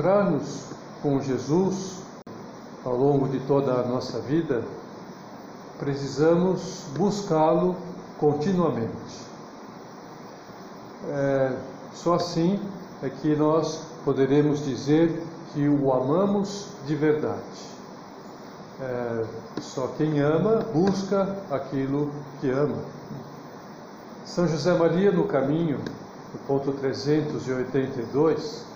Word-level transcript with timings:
encontrar-nos 0.00 0.64
com 1.02 1.20
Jesus 1.20 1.98
ao 2.84 2.96
longo 2.96 3.28
de 3.28 3.38
toda 3.40 3.72
a 3.72 3.82
nossa 3.82 4.18
vida, 4.20 4.64
precisamos 5.78 6.84
buscá-lo 6.96 7.76
continuamente. 8.18 9.20
É, 11.10 11.52
só 11.92 12.14
assim 12.14 12.58
é 13.02 13.10
que 13.10 13.36
nós 13.36 13.82
poderemos 14.04 14.64
dizer 14.64 15.22
que 15.52 15.68
o 15.68 15.92
amamos 15.92 16.68
de 16.86 16.94
verdade. 16.94 17.38
É, 18.80 19.24
só 19.60 19.88
quem 19.98 20.20
ama 20.20 20.64
busca 20.72 21.36
aquilo 21.50 22.10
que 22.40 22.50
ama. 22.50 22.78
São 24.24 24.48
José 24.48 24.72
Maria, 24.72 25.12
no 25.12 25.24
caminho, 25.24 25.78
no 26.32 26.38
ponto 26.46 26.72
382, 26.72 28.69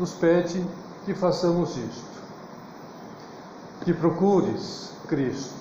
nos 0.00 0.12
pede 0.12 0.66
que 1.04 1.12
façamos 1.12 1.76
isto, 1.76 2.10
que 3.84 3.92
procures 3.92 4.90
Cristo, 5.06 5.54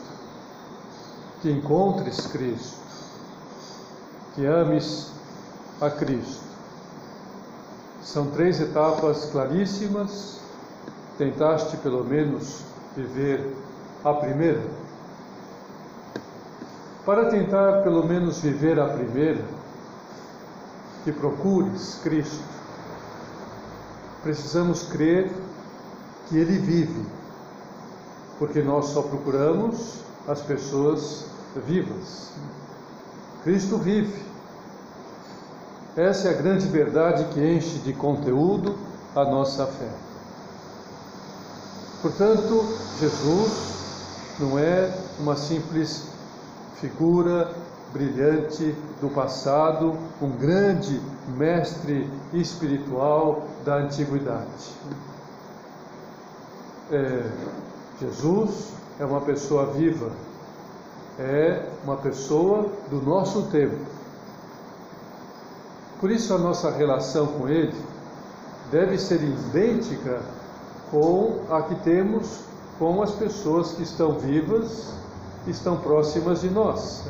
que 1.41 1.51
encontres 1.51 2.25
Cristo, 2.27 2.77
que 4.33 4.47
ames 4.47 5.11
a 5.81 5.89
Cristo. 5.89 6.47
São 8.01 8.27
três 8.31 8.61
etapas 8.61 9.25
claríssimas. 9.25 10.39
Tentaste 11.17 11.75
pelo 11.77 12.05
menos 12.05 12.61
viver 12.95 13.53
a 14.05 14.13
primeira? 14.13 14.63
Para 17.05 17.25
tentar 17.25 17.83
pelo 17.83 18.05
menos 18.05 18.39
viver 18.39 18.79
a 18.79 18.87
primeira, 18.87 19.43
que 21.03 21.11
procures 21.11 21.99
Cristo, 22.01 22.58
precisamos 24.23 24.83
crer 24.83 25.31
que 26.27 26.37
Ele 26.37 26.57
vive, 26.59 27.05
porque 28.37 28.61
nós 28.61 28.87
só 28.87 29.01
procuramos 29.01 29.99
as 30.27 30.41
pessoas 30.41 31.25
vivas. 31.67 32.31
Cristo 33.43 33.77
vive. 33.77 34.29
Essa 35.95 36.29
é 36.29 36.31
a 36.31 36.37
grande 36.37 36.67
verdade 36.67 37.25
que 37.33 37.39
enche 37.39 37.79
de 37.79 37.93
conteúdo 37.93 38.77
a 39.15 39.25
nossa 39.25 39.65
fé. 39.65 39.89
Portanto, 42.01 42.63
Jesus 42.99 43.69
não 44.39 44.57
é 44.57 44.93
uma 45.19 45.35
simples 45.35 46.07
figura 46.75 47.51
brilhante 47.91 48.75
do 49.01 49.09
passado, 49.09 49.97
um 50.21 50.29
grande 50.29 51.01
mestre 51.29 52.09
espiritual 52.33 53.47
da 53.65 53.75
antiguidade. 53.75 54.73
É, 56.91 57.29
Jesus 58.01 58.73
é 58.99 59.05
uma 59.05 59.21
pessoa 59.21 59.67
viva, 59.67 60.11
é 61.19 61.69
uma 61.83 61.97
pessoa 61.97 62.69
do 62.89 63.01
nosso 63.01 63.43
tempo. 63.43 63.77
Por 65.99 66.09
isso, 66.09 66.33
a 66.33 66.37
nossa 66.37 66.71
relação 66.71 67.27
com 67.27 67.49
Ele 67.49 67.75
deve 68.71 68.97
ser 68.97 69.21
idêntica 69.21 70.21
com 70.89 71.41
a 71.49 71.61
que 71.61 71.75
temos 71.75 72.39
com 72.79 73.01
as 73.01 73.11
pessoas 73.11 73.73
que 73.73 73.83
estão 73.83 74.13
vivas, 74.13 74.93
estão 75.45 75.77
próximas 75.77 76.41
de 76.41 76.49
nós 76.49 77.03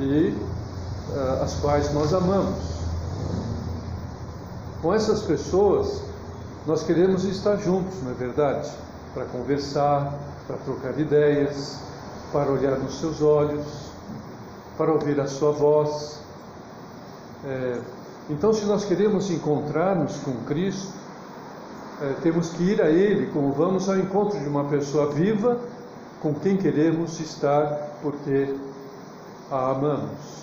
e 0.00 0.34
uh, 1.10 1.42
as 1.42 1.54
quais 1.54 1.92
nós 1.94 2.12
amamos. 2.12 2.77
Com 4.80 4.94
essas 4.94 5.22
pessoas, 5.22 6.02
nós 6.64 6.84
queremos 6.84 7.24
estar 7.24 7.56
juntos, 7.56 8.00
não 8.02 8.12
é 8.12 8.14
verdade? 8.14 8.70
Para 9.12 9.24
conversar, 9.24 10.14
para 10.46 10.56
trocar 10.58 10.98
ideias, 10.98 11.80
para 12.32 12.50
olhar 12.52 12.78
nos 12.78 13.00
seus 13.00 13.20
olhos, 13.20 13.66
para 14.76 14.92
ouvir 14.92 15.18
a 15.20 15.26
sua 15.26 15.50
voz. 15.50 16.20
É, 17.44 17.80
então, 18.30 18.52
se 18.52 18.66
nós 18.66 18.84
queremos 18.84 19.28
encontrar-nos 19.30 20.18
com 20.18 20.32
Cristo, 20.44 20.92
é, 22.00 22.14
temos 22.22 22.50
que 22.50 22.62
ir 22.62 22.80
a 22.80 22.88
Ele 22.88 23.26
como 23.32 23.50
vamos 23.52 23.88
ao 23.88 23.96
encontro 23.96 24.38
de 24.38 24.48
uma 24.48 24.64
pessoa 24.64 25.10
viva 25.10 25.58
com 26.22 26.32
quem 26.34 26.56
queremos 26.56 27.18
estar 27.18 27.98
porque 28.00 28.54
a 29.50 29.70
amamos. 29.70 30.38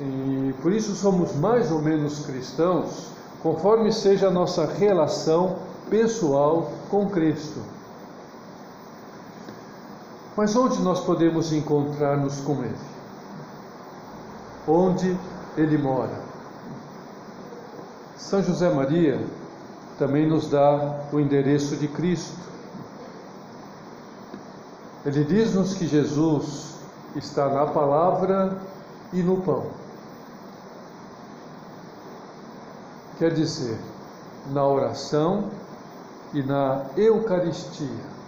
E 0.00 0.54
por 0.62 0.72
isso 0.72 0.94
somos 0.94 1.34
mais 1.34 1.72
ou 1.72 1.82
menos 1.82 2.24
cristãos, 2.24 3.08
conforme 3.42 3.92
seja 3.92 4.28
a 4.28 4.30
nossa 4.30 4.64
relação 4.64 5.56
pessoal 5.90 6.70
com 6.88 7.08
Cristo. 7.08 7.60
Mas 10.36 10.54
onde 10.54 10.80
nós 10.82 11.00
podemos 11.00 11.52
encontrar-nos 11.52 12.40
com 12.40 12.62
Ele? 12.62 12.78
Onde 14.68 15.18
Ele 15.56 15.76
mora? 15.76 16.28
São 18.16 18.40
José 18.42 18.70
Maria 18.72 19.20
também 19.98 20.28
nos 20.28 20.48
dá 20.48 21.00
o 21.12 21.18
endereço 21.18 21.76
de 21.76 21.88
Cristo. 21.88 22.38
Ele 25.04 25.24
diz-nos 25.24 25.74
que 25.74 25.88
Jesus 25.88 26.74
está 27.16 27.48
na 27.48 27.66
palavra 27.66 28.56
e 29.12 29.22
no 29.22 29.38
pão. 29.38 29.87
Quer 33.18 33.32
dizer, 33.32 33.78
na 34.52 34.66
oração 34.66 35.50
e 36.32 36.42
na 36.42 36.86
Eucaristia. 36.96 38.18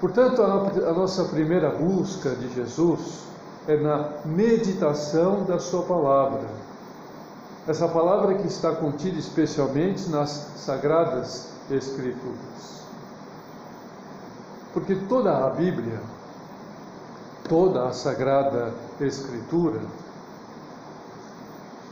Portanto, 0.00 0.42
a 0.42 0.92
nossa 0.92 1.24
primeira 1.24 1.70
busca 1.70 2.30
de 2.30 2.54
Jesus 2.54 3.24
é 3.66 3.76
na 3.76 4.10
meditação 4.24 5.44
da 5.44 5.58
Sua 5.58 5.82
palavra 5.82 6.48
essa 7.68 7.86
palavra 7.86 8.34
que 8.34 8.46
está 8.46 8.72
contida 8.72 9.18
especialmente 9.18 10.08
nas 10.08 10.30
Sagradas 10.56 11.50
Escrituras. 11.70 12.82
Porque 14.72 14.94
toda 14.94 15.46
a 15.46 15.50
Bíblia, 15.50 16.00
toda 17.46 17.86
a 17.86 17.92
Sagrada 17.92 18.72
Escritura, 18.98 19.80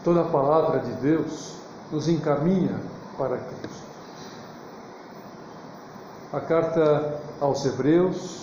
toda 0.06 0.20
a 0.20 0.24
palavra 0.24 0.78
de 0.78 0.92
Deus 1.00 1.54
nos 1.90 2.06
encaminha 2.06 2.78
para 3.18 3.38
Cristo. 3.38 3.82
A 6.32 6.38
carta 6.38 7.20
aos 7.40 7.66
Hebreus, 7.66 8.42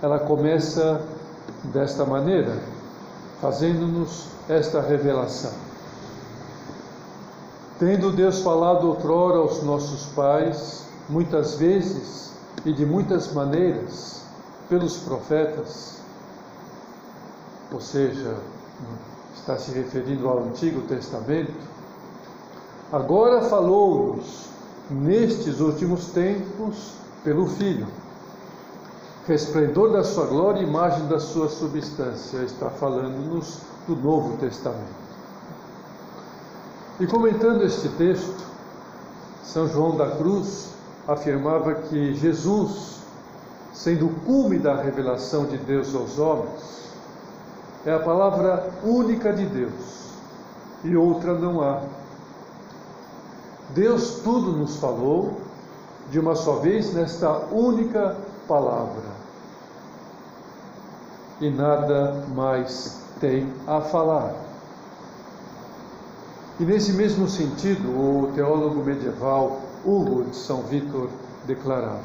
ela 0.00 0.20
começa 0.20 1.02
desta 1.64 2.04
maneira, 2.04 2.56
fazendo-nos 3.40 4.28
esta 4.48 4.80
revelação. 4.80 5.50
Tendo 7.80 8.12
Deus 8.12 8.42
falado 8.42 8.86
outrora 8.86 9.38
aos 9.38 9.64
nossos 9.64 10.06
pais, 10.14 10.86
muitas 11.08 11.56
vezes 11.56 12.30
e 12.64 12.72
de 12.72 12.86
muitas 12.86 13.32
maneiras, 13.32 14.22
pelos 14.68 14.98
profetas, 14.98 16.00
ou 17.72 17.80
seja, 17.80 18.36
está 19.46 19.56
se 19.56 19.70
referindo 19.70 20.28
ao 20.28 20.42
Antigo 20.42 20.80
Testamento, 20.88 21.54
agora 22.90 23.42
falou-nos 23.42 24.46
nestes 24.90 25.60
últimos 25.60 26.06
tempos 26.06 26.94
pelo 27.22 27.46
Filho, 27.46 27.86
resplendor 29.24 29.92
da 29.92 30.02
sua 30.02 30.26
glória 30.26 30.58
e 30.58 30.64
imagem 30.64 31.06
da 31.06 31.20
sua 31.20 31.48
substância, 31.48 32.38
está 32.38 32.70
falando-nos 32.70 33.58
do 33.86 33.94
Novo 33.94 34.36
Testamento. 34.38 35.06
E 36.98 37.06
comentando 37.06 37.62
este 37.62 37.88
texto, 37.90 38.44
São 39.44 39.68
João 39.68 39.96
da 39.96 40.10
Cruz 40.16 40.70
afirmava 41.06 41.72
que 41.72 42.14
Jesus, 42.14 42.96
sendo 43.72 44.06
o 44.06 44.14
cume 44.24 44.58
da 44.58 44.74
revelação 44.74 45.44
de 45.44 45.56
Deus 45.56 45.94
aos 45.94 46.18
homens, 46.18 46.85
é 47.86 47.94
a 47.94 48.00
palavra 48.00 48.68
única 48.82 49.32
de 49.32 49.46
Deus 49.46 50.10
e 50.82 50.96
outra 50.96 51.34
não 51.34 51.62
há. 51.62 51.82
Deus 53.70 54.20
tudo 54.22 54.52
nos 54.52 54.76
falou 54.76 55.40
de 56.10 56.18
uma 56.18 56.34
só 56.34 56.56
vez 56.56 56.92
nesta 56.92 57.30
única 57.52 58.16
palavra. 58.48 59.16
E 61.40 61.48
nada 61.50 62.24
mais 62.34 63.00
tem 63.20 63.52
a 63.66 63.80
falar. 63.80 64.34
E 66.58 66.64
nesse 66.64 66.92
mesmo 66.92 67.28
sentido, 67.28 67.88
o 67.88 68.32
teólogo 68.34 68.82
medieval 68.82 69.60
Hugo 69.84 70.24
de 70.24 70.36
São 70.36 70.62
Vítor 70.62 71.08
declarava: 71.44 72.00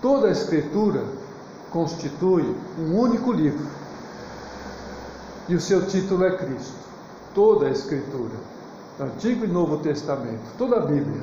toda 0.00 0.28
a 0.28 0.30
Escritura 0.30 1.04
constitui 1.70 2.54
um 2.78 2.98
único 2.98 3.32
livro, 3.32 3.66
e 5.50 5.54
o 5.56 5.60
seu 5.60 5.84
título 5.84 6.24
é 6.24 6.36
Cristo. 6.36 6.78
Toda 7.34 7.66
a 7.66 7.70
Escritura. 7.70 8.34
Antigo 9.00 9.44
e 9.44 9.48
Novo 9.48 9.78
Testamento, 9.78 10.42
toda 10.56 10.76
a 10.76 10.80
Bíblia. 10.80 11.22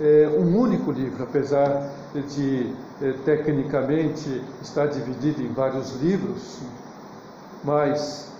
É 0.00 0.28
um 0.38 0.58
único 0.58 0.90
livro, 0.90 1.22
apesar 1.22 1.90
de 2.14 2.72
eh, 3.00 3.14
tecnicamente 3.24 4.42
estar 4.62 4.86
dividido 4.86 5.42
em 5.42 5.52
vários 5.52 6.00
livros, 6.00 6.60
mas 7.64 8.30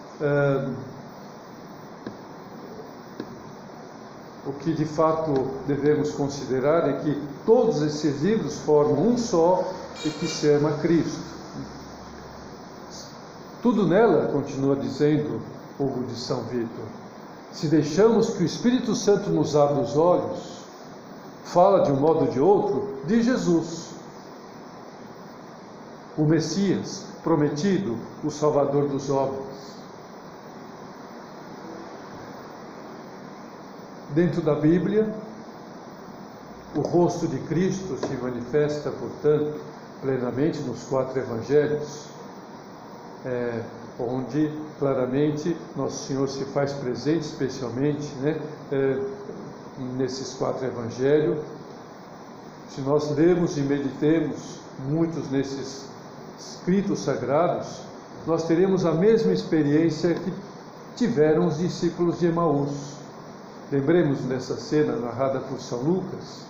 o 4.47 4.53
que 4.53 4.73
de 4.73 4.85
fato 4.85 5.33
devemos 5.67 6.13
considerar 6.13 6.89
é 6.89 6.93
que 7.01 7.21
todos 7.45 7.83
esses 7.83 8.23
livros 8.23 8.59
formam 8.61 9.09
um 9.09 9.19
só 9.19 9.73
e 10.05 10.11
que 10.11 10.27
se 10.27 10.47
chama 10.47 10.79
Cristo. 10.79 11.42
Tudo 13.63 13.87
nela, 13.87 14.27
continua 14.33 14.75
dizendo 14.75 15.41
Hugo 15.79 16.03
de 16.05 16.17
São 16.17 16.43
Vitor, 16.43 16.85
se 17.53 17.69
deixamos 17.69 18.31
que 18.31 18.43
o 18.43 18.47
Espírito 18.47 18.97
Santo 18.97 19.31
nos 19.31 19.55
abra 19.55 19.81
os 19.81 19.97
olhos, 19.97 20.63
fala 21.45 21.85
de 21.85 21.93
um 21.93 21.97
modo 21.97 22.25
ou 22.25 22.27
de 22.27 22.41
outro 22.41 22.99
de 23.07 23.23
Jesus, 23.23 23.91
o 26.19 26.25
Messias 26.25 27.05
prometido, 27.23 27.97
o 28.25 28.31
Salvador 28.31 28.89
dos 28.89 29.09
homens. 29.09 29.77
Dentro 34.11 34.43
da 34.43 34.57
Bíblia, 34.57 35.15
o 36.75 36.81
rosto 36.81 37.29
de 37.29 37.39
Cristo 37.39 37.97
se 37.97 38.15
manifesta, 38.17 38.91
portanto, 38.91 39.61
plenamente 40.01 40.59
nos 40.63 40.83
quatro 40.83 41.19
evangelhos, 41.19 42.12
é, 43.25 43.63
onde 43.99 44.51
claramente 44.79 45.57
Nosso 45.77 46.07
Senhor 46.07 46.29
se 46.29 46.45
faz 46.47 46.73
presente, 46.73 47.23
especialmente 47.23 48.07
né, 48.21 48.41
é, 48.71 49.01
nesses 49.97 50.35
quatro 50.35 50.67
evangelhos. 50.67 51.39
Se 52.69 52.81
nós 52.81 53.15
lermos 53.15 53.57
e 53.59 53.61
meditemos 53.61 54.59
muitos 54.89 55.31
nesses 55.31 55.89
escritos 56.39 57.01
sagrados, 57.01 57.83
nós 58.27 58.45
teremos 58.45 58.87
a 58.87 58.93
mesma 58.93 59.33
experiência 59.33 60.15
que 60.15 60.33
tiveram 60.97 61.47
os 61.47 61.59
discípulos 61.59 62.19
de 62.19 62.27
Emaús. 62.27 62.93
Lembremos 63.71 64.21
dessa 64.21 64.57
cena 64.57 64.97
narrada 64.97 65.41
por 65.41 65.61
São 65.61 65.81
Lucas, 65.81 66.47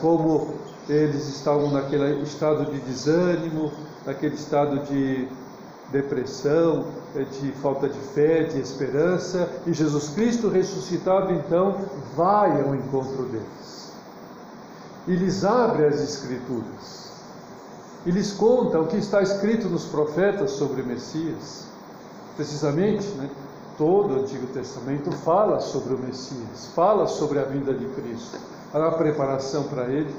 como 0.00 0.54
eles 0.88 1.28
estavam 1.28 1.70
naquele 1.70 2.22
estado 2.22 2.70
de 2.70 2.78
desânimo, 2.80 3.72
naquele 4.04 4.34
estado 4.34 4.80
de 4.84 5.28
depressão, 5.90 6.86
eh, 7.14 7.24
de 7.24 7.52
falta 7.52 7.88
de 7.88 7.98
fé, 7.98 8.44
de 8.44 8.60
esperança, 8.60 9.48
e 9.66 9.72
Jesus 9.72 10.08
Cristo 10.10 10.48
ressuscitado 10.48 11.32
então 11.32 11.76
vai 12.14 12.60
ao 12.60 12.74
encontro 12.74 13.24
deles 13.24 13.76
e 15.06 15.14
lhes 15.14 15.44
abre 15.44 15.86
as 15.86 16.00
Escrituras 16.00 17.06
e 18.04 18.10
lhes 18.10 18.32
conta 18.32 18.80
o 18.80 18.86
que 18.86 18.96
está 18.96 19.20
escrito 19.20 19.68
nos 19.68 19.84
profetas 19.84 20.52
sobre 20.52 20.82
Messias, 20.82 21.64
precisamente, 22.36 23.06
né? 23.08 23.28
Todo 23.76 24.14
o 24.14 24.20
Antigo 24.20 24.46
Testamento 24.48 25.10
fala 25.12 25.60
sobre 25.60 25.94
o 25.94 25.98
Messias, 25.98 26.66
fala 26.74 27.06
sobre 27.06 27.38
a 27.38 27.44
vinda 27.44 27.74
de 27.74 27.84
Cristo, 27.86 28.38
a 28.72 28.90
preparação 28.90 29.64
para 29.64 29.84
ele. 29.86 30.14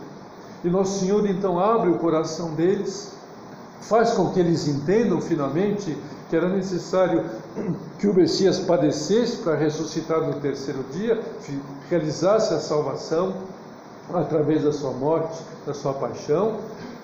E 0.64 0.70
Nosso 0.70 1.00
Senhor 1.00 1.28
então 1.30 1.60
abre 1.60 1.90
o 1.90 1.98
coração 1.98 2.54
deles, 2.54 3.14
faz 3.82 4.12
com 4.12 4.32
que 4.32 4.40
eles 4.40 4.68
entendam 4.68 5.22
finalmente 5.22 5.98
que 6.30 6.36
era 6.36 6.50
necessário 6.50 7.24
que 8.00 8.08
o 8.08 8.14
Messias 8.14 8.60
padecesse 8.60 9.38
para 9.38 9.56
ressuscitar 9.56 10.22
no 10.22 10.34
terceiro 10.42 10.84
dia, 10.92 11.22
realizasse 11.90 12.54
a 12.54 12.60
salvação 12.60 13.34
através 14.14 14.64
da 14.64 14.72
sua 14.72 14.92
morte, 14.92 15.42
da 15.66 15.74
sua 15.74 15.94
paixão 15.94 16.58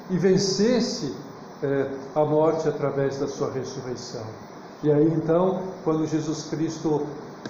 e 0.10 0.18
vencesse 0.18 1.14
eh, 1.62 1.88
a 2.16 2.26
morte 2.26 2.68
através 2.68 3.18
da 3.18 3.28
sua 3.28 3.52
ressurreição. 3.52 4.24
E 4.84 4.92
aí 4.92 5.08
então, 5.16 5.62
quando 5.86 6.06
Jesus 6.06 6.48
Cristo 6.50 7.08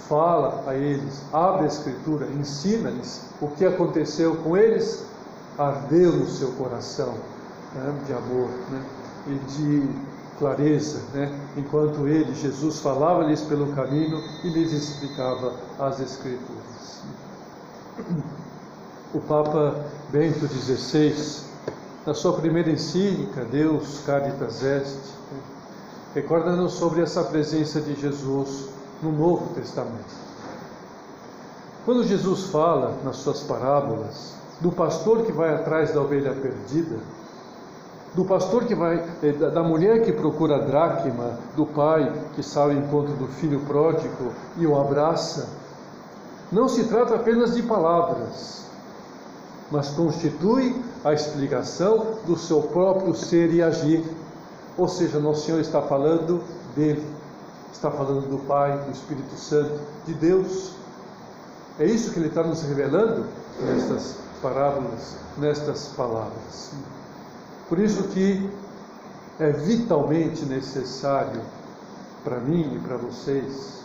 fala 0.08 0.64
a 0.68 0.76
eles, 0.76 1.24
abre 1.34 1.64
a 1.64 1.68
Escritura, 1.68 2.28
ensina-lhes 2.28 3.26
o 3.42 3.48
que 3.48 3.66
aconteceu 3.66 4.36
com 4.38 4.56
eles, 4.56 5.04
ardeu 5.58 6.12
no 6.12 6.28
seu 6.28 6.52
coração 6.52 7.16
né, 7.74 8.04
de 8.06 8.14
amor 8.14 8.50
né, 8.70 8.84
e 9.28 9.34
de 9.52 9.90
clareza, 10.38 11.02
né, 11.14 11.32
enquanto 11.58 12.08
ele, 12.08 12.36
Jesus, 12.36 12.80
falava-lhes 12.80 13.42
pelo 13.42 13.74
caminho 13.74 14.22
e 14.44 14.50
lhes 14.50 14.72
explicava 14.72 15.54
as 15.80 16.00
Escrituras. 16.00 17.02
O 19.12 19.20
Papa 19.22 19.86
Bento 20.12 20.48
XVI, 20.48 21.46
na 22.06 22.14
sua 22.14 22.34
primeira 22.34 22.70
encíclica, 22.70 23.44
Deus 23.46 24.02
Caritas 24.06 24.64
Est, 24.64 25.14
recorda-nos 26.14 26.74
sobre 26.74 27.02
essa 27.02 27.24
presença 27.24 27.82
de 27.82 27.96
Jesus 28.00 28.70
no 29.02 29.12
Novo 29.12 29.54
Testamento. 29.56 30.24
Quando 31.86 32.04
Jesus 32.04 32.46
fala 32.46 32.96
nas 33.04 33.18
suas 33.18 33.42
parábolas 33.42 34.36
do 34.62 34.72
pastor 34.72 35.24
que 35.24 35.32
vai 35.32 35.54
atrás 35.54 35.94
da 35.94 36.02
ovelha 36.02 36.34
perdida, 36.34 36.98
do 38.14 38.24
pastor 38.24 38.66
que 38.66 38.76
vai, 38.76 39.04
eh, 39.24 39.32
da 39.32 39.64
mulher 39.64 40.04
que 40.04 40.14
procura 40.14 40.58
a 40.58 40.60
dracma, 40.60 41.40
do 41.56 41.66
pai 41.66 42.14
que 42.36 42.44
sai 42.44 42.64
ao 42.64 42.72
encontro 42.72 43.14
do 43.16 43.28
filho 43.28 43.60
pródigo 43.62 44.32
e 44.56 44.68
o 44.68 44.80
abraça, 44.80 45.50
não 46.52 46.70
se 46.70 46.84
trata 46.84 47.16
apenas 47.16 47.56
de 47.56 47.64
palavras, 47.64 48.68
mas 49.72 49.90
constitui 49.90 50.80
a 51.04 51.12
explicação 51.12 52.20
do 52.28 52.38
seu 52.38 52.62
próprio 52.62 53.16
ser 53.16 53.52
e 53.52 53.64
agir 53.64 54.04
ou 54.78 54.88
seja, 54.88 55.20
Nosso 55.20 55.46
Senhor 55.46 55.60
está 55.60 55.82
falando 55.82 56.44
dele, 56.76 57.06
está 57.72 57.92
falando 57.92 58.28
do 58.28 58.40
Pai, 58.46 58.78
do 58.80 58.92
Espírito 58.92 59.36
Santo, 59.36 59.80
de 60.06 60.14
Deus. 60.14 60.74
É 61.80 61.86
isso 61.86 62.12
que 62.12 62.20
ele 62.20 62.30
está 62.30 62.44
nos 62.44 62.62
revelando 62.64 63.26
nestas 63.62 64.18
parábolas, 64.42 65.16
nestas 65.38 65.88
palavras. 65.96 66.72
Por 67.70 67.80
isso 67.80 68.04
que 68.10 68.50
é 69.40 69.52
vitalmente 69.52 70.46
necessário 70.46 71.42
para 72.24 72.38
mim 72.40 72.76
e 72.76 72.80
para 72.80 72.98
vocês 72.98 73.84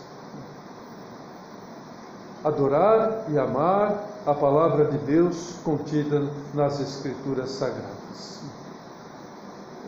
adorar 2.43 3.25
e 3.29 3.37
amar 3.37 4.05
a 4.25 4.33
palavra 4.33 4.85
de 4.85 4.97
Deus 4.99 5.55
contida 5.63 6.29
nas 6.53 6.79
Escrituras 6.79 7.49
Sagradas. 7.51 8.39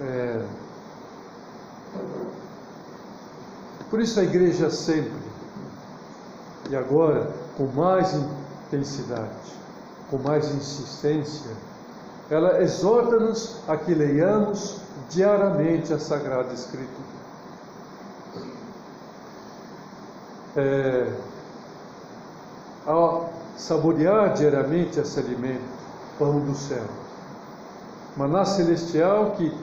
É, 0.01 0.45
por 3.89 3.99
isso 3.99 4.19
a 4.19 4.23
igreja 4.23 4.69
sempre, 4.69 5.19
e 6.69 6.75
agora 6.75 7.29
com 7.57 7.65
mais 7.65 8.13
intensidade, 8.67 9.29
com 10.09 10.17
mais 10.17 10.49
insistência, 10.53 11.51
ela 12.29 12.61
exorta-nos 12.61 13.57
a 13.67 13.75
que 13.75 13.93
leiamos 13.93 14.77
diariamente 15.09 15.93
a 15.93 15.99
Sagrada 15.99 16.53
Escritura. 16.53 17.11
É, 20.55 21.13
a 22.87 23.25
saborear 23.57 24.33
diariamente 24.33 24.99
esse 24.99 25.19
alimento, 25.19 25.61
pão 26.17 26.39
do 26.39 26.55
céu, 26.55 26.85
maná 28.15 28.45
celestial 28.45 29.31
que 29.31 29.53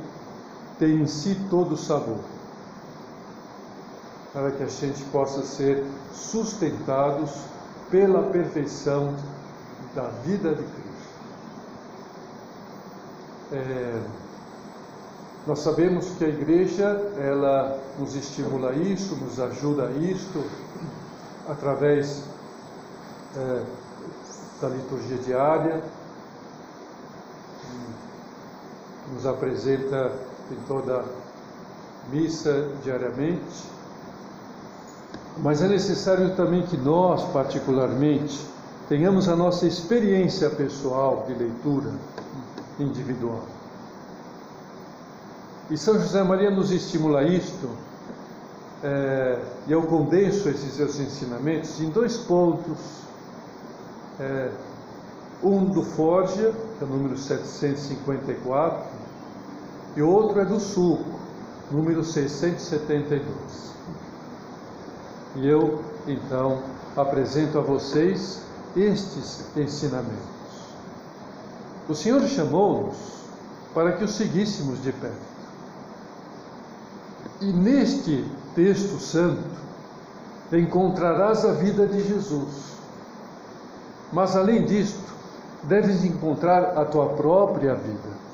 tem 0.79 1.03
em 1.03 1.07
si 1.07 1.35
todo 1.51 1.73
o 1.73 1.77
sabor, 1.77 2.19
para 4.33 4.51
que 4.53 4.63
a 4.63 4.67
gente 4.67 5.03
possa 5.05 5.43
ser 5.43 5.85
sustentados 6.13 7.31
pela 7.91 8.23
perfeição 8.31 9.15
da 9.95 10.09
vida 10.25 10.55
de 10.55 10.63
Cristo. 10.63 10.89
É, 13.53 14.03
nós 15.47 15.61
sabemos 15.61 16.11
que 16.19 16.25
a 16.25 16.29
igreja 16.29 16.85
ela 17.17 17.81
nos 17.99 18.15
estimula 18.15 18.71
a 18.71 18.73
isso, 18.75 19.17
nos 19.17 19.41
ajuda 19.41 19.87
a 19.87 19.91
isto 19.93 20.45
através 21.49 22.23
é, 23.35 23.65
da 24.61 24.69
liturgia 24.69 25.17
diária, 25.17 25.83
nos 29.11 29.25
apresenta 29.25 30.28
em 30.51 30.67
toda 30.67 31.05
missa 32.11 32.69
diariamente. 32.83 33.67
Mas 35.39 35.63
é 35.63 35.69
necessário 35.69 36.35
também 36.35 36.63
que 36.63 36.77
nós, 36.77 37.23
particularmente, 37.33 38.41
tenhamos 38.89 39.29
a 39.29 39.37
nossa 39.37 39.67
experiência 39.67 40.51
pessoal 40.51 41.25
de 41.27 41.35
leitura 41.35 41.93
é, 48.83 49.39
eu 49.69 49.83
condenso 49.83 50.49
esses 50.49 50.73
seus 50.75 50.99
ensinamentos 51.01 51.81
em 51.81 51.91
dois 51.91 52.17
pontos. 52.17 52.79
É, 54.21 54.51
um 55.43 55.65
do 55.67 55.85
Forja, 55.85 56.53
que 56.79 56.85
é 56.85 56.87
o 56.87 56.91
número 56.91 57.17
754, 57.17 58.87
e 59.99 60.03
outro 60.03 60.41
é 60.41 60.45
do 60.45 60.61
Sulco, 60.61 61.19
número 61.73 62.05
672. 62.05 63.27
E 65.35 65.49
eu, 65.49 65.83
então, 66.07 66.63
apresento 66.97 67.59
a 67.59 67.63
vocês 67.63 68.41
estes 68.77 69.45
ensinamentos. 69.57 70.39
O 71.89 71.97
Senhor 71.97 72.23
chamou-nos 72.29 72.95
para 73.75 73.91
que 73.91 74.05
o 74.05 74.09
seguíssemos 74.09 74.81
de 74.85 74.93
perto. 74.93 75.17
E 77.41 77.47
neste 77.47 78.25
texto 78.55 79.01
santo 79.01 79.43
encontrarás 80.53 81.45
a 81.45 81.55
vida 81.55 81.89
de 81.89 82.07
Jesus. 82.07 82.77
Mas 84.13 84.37
além 84.37 84.65
disto, 84.65 85.13
deves 85.65 86.05
encontrar 86.05 86.79
a 86.79 86.85
tua 86.85 87.09
própria 87.15 87.75
vida. 87.75 88.28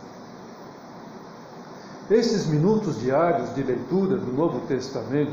Esses 2.11 2.47
minutos 2.47 3.01
diários 3.01 3.55
de 3.55 3.63
leitura 3.63 4.19
do 4.19 4.31
Novo 4.31 4.61
Testamento 4.67 5.33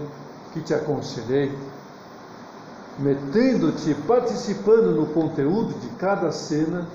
que 0.53 0.61
te 0.61 0.73
aconselhei, 0.73 1.51
metendo-te, 2.97 3.93
participando 4.07 4.91
no 4.91 5.07
conteúdo 5.07 5.73
de 5.79 5.89
cada 5.97 6.31
cena, 6.31 6.87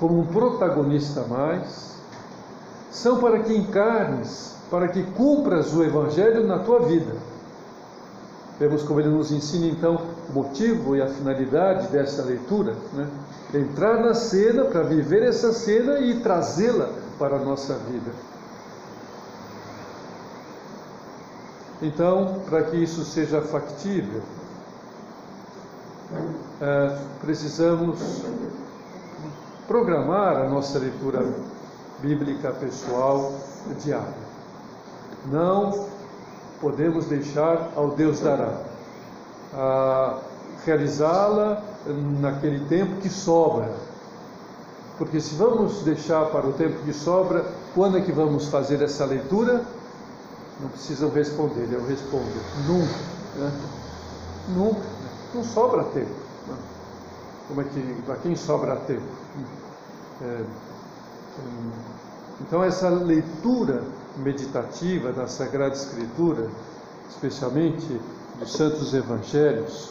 como 0.00 0.20
um 0.20 0.26
protagonista 0.26 1.22
mais, 1.28 1.96
são 2.90 3.20
para 3.20 3.40
que 3.40 3.54
encarnes, 3.54 4.54
para 4.70 4.88
que 4.88 5.02
cumpras 5.02 5.74
o 5.74 5.84
Evangelho 5.84 6.46
na 6.46 6.60
tua 6.60 6.80
vida. 6.80 7.14
Vemos 8.58 8.82
como 8.84 9.00
ele 9.00 9.10
nos 9.10 9.30
ensina 9.30 9.66
então 9.66 10.00
o 10.30 10.32
motivo 10.32 10.96
e 10.96 11.02
a 11.02 11.08
finalidade 11.08 11.88
dessa 11.88 12.22
leitura, 12.22 12.74
né? 12.94 13.06
entrar 13.52 14.00
na 14.00 14.14
cena 14.14 14.64
para 14.64 14.82
viver 14.82 15.22
essa 15.22 15.52
cena 15.52 15.98
e 15.98 16.20
trazê-la 16.20 17.04
para 17.18 17.36
a 17.36 17.38
nossa 17.38 17.74
vida. 17.74 18.10
Então, 21.82 22.40
para 22.48 22.62
que 22.64 22.76
isso 22.76 23.04
seja 23.04 23.42
factível, 23.42 24.22
é, 26.60 26.98
precisamos 27.20 28.22
programar 29.66 30.36
a 30.36 30.48
nossa 30.48 30.78
leitura 30.78 31.26
bíblica 32.00 32.50
pessoal 32.52 33.32
diária. 33.84 34.26
Não 35.26 35.86
podemos 36.60 37.06
deixar 37.06 37.72
ao 37.76 37.90
Deus 37.90 38.20
dará. 38.20 38.60
realizá-la 40.64 41.62
naquele 42.20 42.64
tempo 42.66 43.00
que 43.00 43.08
sobra. 43.08 43.70
Porque 44.98 45.20
se 45.20 45.34
vamos 45.34 45.82
deixar 45.82 46.26
para 46.26 46.46
o 46.46 46.52
tempo 46.52 46.82
que 46.84 46.92
sobra, 46.92 47.44
quando 47.74 47.98
é 47.98 48.00
que 48.00 48.12
vamos 48.12 48.48
fazer 48.48 48.82
essa 48.82 49.04
leitura? 49.04 49.64
Não 50.60 50.68
precisam 50.70 51.10
responder, 51.10 51.68
eu 51.70 51.86
respondo. 51.86 52.24
Nunca. 52.66 52.98
Né? 53.36 53.52
Nunca. 54.56 54.86
Não 55.34 55.44
sobra 55.44 55.84
tempo. 55.84 56.14
Né? 56.48 56.56
Como 57.48 57.60
é 57.60 57.64
que, 57.64 58.02
para 58.06 58.16
quem 58.16 58.34
sobra 58.34 58.76
tempo? 58.76 59.02
É, 60.22 60.44
então, 62.40 62.64
essa 62.64 62.88
leitura 62.88 63.82
meditativa 64.16 65.12
da 65.12 65.26
Sagrada 65.26 65.74
Escritura, 65.74 66.48
especialmente 67.10 68.00
dos 68.38 68.52
Santos 68.52 68.94
Evangelhos, 68.94 69.90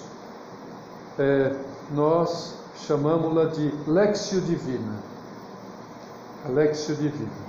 é, 1.18 1.56
nós 1.92 2.56
chamamos-la 2.78 3.46
de 3.46 3.74
Lexio 3.88 4.42
Divina. 4.42 4.94
A 6.46 6.50
Lexio 6.50 6.96
Divina. 6.96 7.46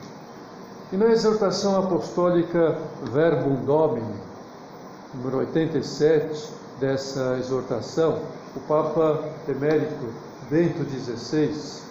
E 0.93 0.97
na 0.97 1.07
exortação 1.07 1.79
apostólica 1.83 2.79
Verbum 3.13 3.57
Domini, 3.65 4.15
número 5.15 5.39
87 5.39 6.49
dessa 6.79 7.37
exortação, 7.39 8.21
o 8.55 8.61
Papa 8.61 9.25
Emérito 9.49 10.07
Bento 10.49 10.85
XVI 10.85 11.83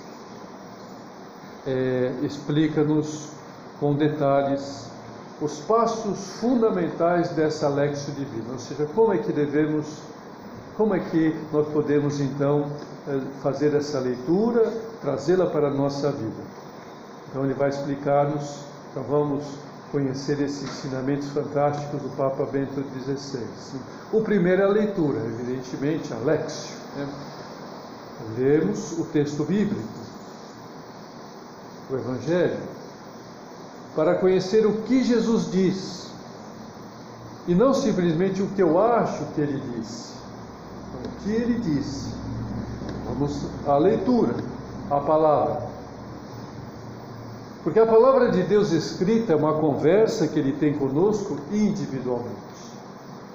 é, 1.67 2.13
explica-nos 2.23 3.27
com 3.79 3.95
detalhes 3.95 4.85
os 5.41 5.59
passos 5.59 6.37
fundamentais 6.39 7.29
dessa 7.29 7.67
Lexio 7.67 8.13
Divina, 8.13 8.53
ou 8.53 8.59
seja, 8.59 8.87
como 8.95 9.13
é 9.13 9.17
que 9.17 9.33
devemos, 9.33 9.85
como 10.77 10.93
é 10.93 10.99
que 10.99 11.35
nós 11.51 11.67
podemos 11.69 12.19
então 12.19 12.71
é, 13.07 13.19
fazer 13.41 13.73
essa 13.73 13.99
leitura, 13.99 14.71
trazê-la 15.01 15.47
para 15.47 15.67
a 15.67 15.73
nossa 15.73 16.11
vida. 16.11 16.43
Então 17.29 17.45
ele 17.45 17.53
vai 17.53 17.69
explicar-nos, 17.69 18.59
então 18.91 19.03
vamos 19.03 19.43
conhecer 19.91 20.41
esses 20.41 20.63
ensinamentos 20.63 21.29
fantásticos 21.29 22.01
do 22.01 22.09
Papa 22.17 22.45
Bento 22.45 22.83
XVI. 23.03 23.45
O 24.11 24.21
primeiro 24.21 24.61
é 24.61 24.65
a 24.65 24.69
leitura, 24.69 25.19
evidentemente, 25.19 26.13
a 26.13 26.17
Lexio. 26.17 26.75
Né? 26.97 27.07
Lemos 28.37 28.97
o 28.99 29.05
texto 29.05 29.43
bíblico, 29.43 29.87
o 31.89 31.95
Evangelho, 31.95 32.59
para 33.95 34.15
conhecer 34.15 34.65
o 34.65 34.81
que 34.81 35.03
Jesus 35.03 35.49
diz 35.51 36.09
e 37.47 37.53
não 37.53 37.73
simplesmente 37.73 38.41
o 38.41 38.47
que 38.47 38.61
eu 38.61 38.81
acho 38.81 39.23
que 39.33 39.41
ele 39.41 39.61
disse, 39.77 40.13
que 41.23 41.31
ele 41.31 41.59
disse. 41.59 42.13
Vamos 43.07 43.45
à 43.67 43.77
leitura, 43.77 44.35
à 44.89 44.99
palavra. 44.99 45.67
Porque 47.63 47.79
a 47.79 47.85
palavra 47.85 48.31
de 48.31 48.43
Deus 48.43 48.71
escrita 48.71 49.33
é 49.33 49.35
uma 49.35 49.53
conversa 49.55 50.27
que 50.27 50.37
ele 50.37 50.53
tem 50.53 50.73
conosco 50.73 51.37
individualmente. 51.51 52.35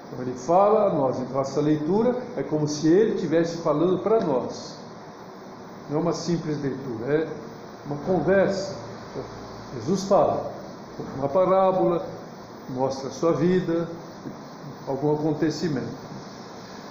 Então 0.07 0.25
ele 0.25 0.37
fala 0.37 0.87
a 0.87 0.93
nós, 0.93 1.19
então 1.19 1.39
essa 1.39 1.59
leitura 1.61 2.17
é 2.37 2.43
como 2.43 2.67
se 2.67 2.87
ele 2.87 3.15
estivesse 3.15 3.57
falando 3.57 3.99
para 3.99 4.19
nós. 4.21 4.75
Não 5.89 5.97
é 5.97 6.01
uma 6.01 6.13
simples 6.13 6.61
leitura, 6.61 7.13
é 7.13 7.27
uma 7.85 7.97
conversa. 8.05 8.75
Jesus 9.75 10.03
fala, 10.03 10.51
uma 11.17 11.27
parábola, 11.27 12.05
mostra 12.69 13.09
a 13.09 13.11
sua 13.11 13.33
vida, 13.33 13.87
algum 14.87 15.13
acontecimento. 15.13 15.87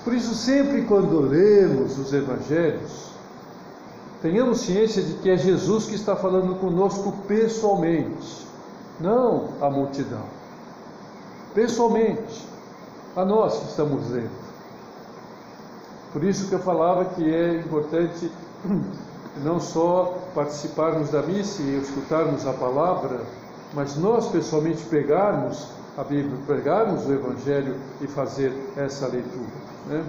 Por 0.04 0.14
isso, 0.14 0.34
sempre 0.34 0.82
quando 0.82 1.20
lemos 1.20 1.98
os 1.98 2.12
evangelhos, 2.12 3.10
tenhamos 4.22 4.60
ciência 4.60 5.02
de 5.02 5.14
que 5.14 5.30
é 5.30 5.36
Jesus 5.36 5.86
que 5.86 5.94
está 5.94 6.16
falando 6.16 6.54
conosco 6.58 7.12
pessoalmente, 7.28 8.46
não 8.98 9.48
a 9.60 9.68
multidão. 9.68 10.24
Pessoalmente, 11.54 12.48
a 13.14 13.24
nós 13.24 13.58
que 13.58 13.68
estamos 13.68 14.10
lendo. 14.10 14.40
Por 16.12 16.24
isso 16.24 16.48
que 16.48 16.54
eu 16.54 16.60
falava 16.60 17.04
que 17.04 17.34
é 17.34 17.56
importante 17.56 18.30
não 19.44 19.60
só 19.60 20.18
participarmos 20.34 21.10
da 21.10 21.22
missa 21.22 21.62
e 21.62 21.78
escutarmos 21.78 22.46
a 22.46 22.52
palavra, 22.52 23.20
mas 23.74 23.96
nós 23.96 24.28
pessoalmente 24.28 24.82
pegarmos 24.84 25.68
a 25.96 26.02
Bíblia, 26.02 26.36
pegarmos 26.46 27.06
o 27.06 27.12
Evangelho 27.12 27.76
e 28.00 28.06
fazer 28.06 28.52
essa 28.76 29.06
leitura. 29.06 29.69
Né? 29.86 30.04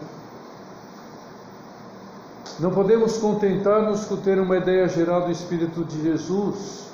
Não 2.59 2.71
podemos 2.71 3.17
contentar-nos 3.17 4.05
com 4.05 4.17
ter 4.17 4.39
uma 4.39 4.57
ideia 4.57 4.87
geral 4.87 5.25
do 5.25 5.31
Espírito 5.31 5.83
de 5.83 6.01
Jesus, 6.01 6.87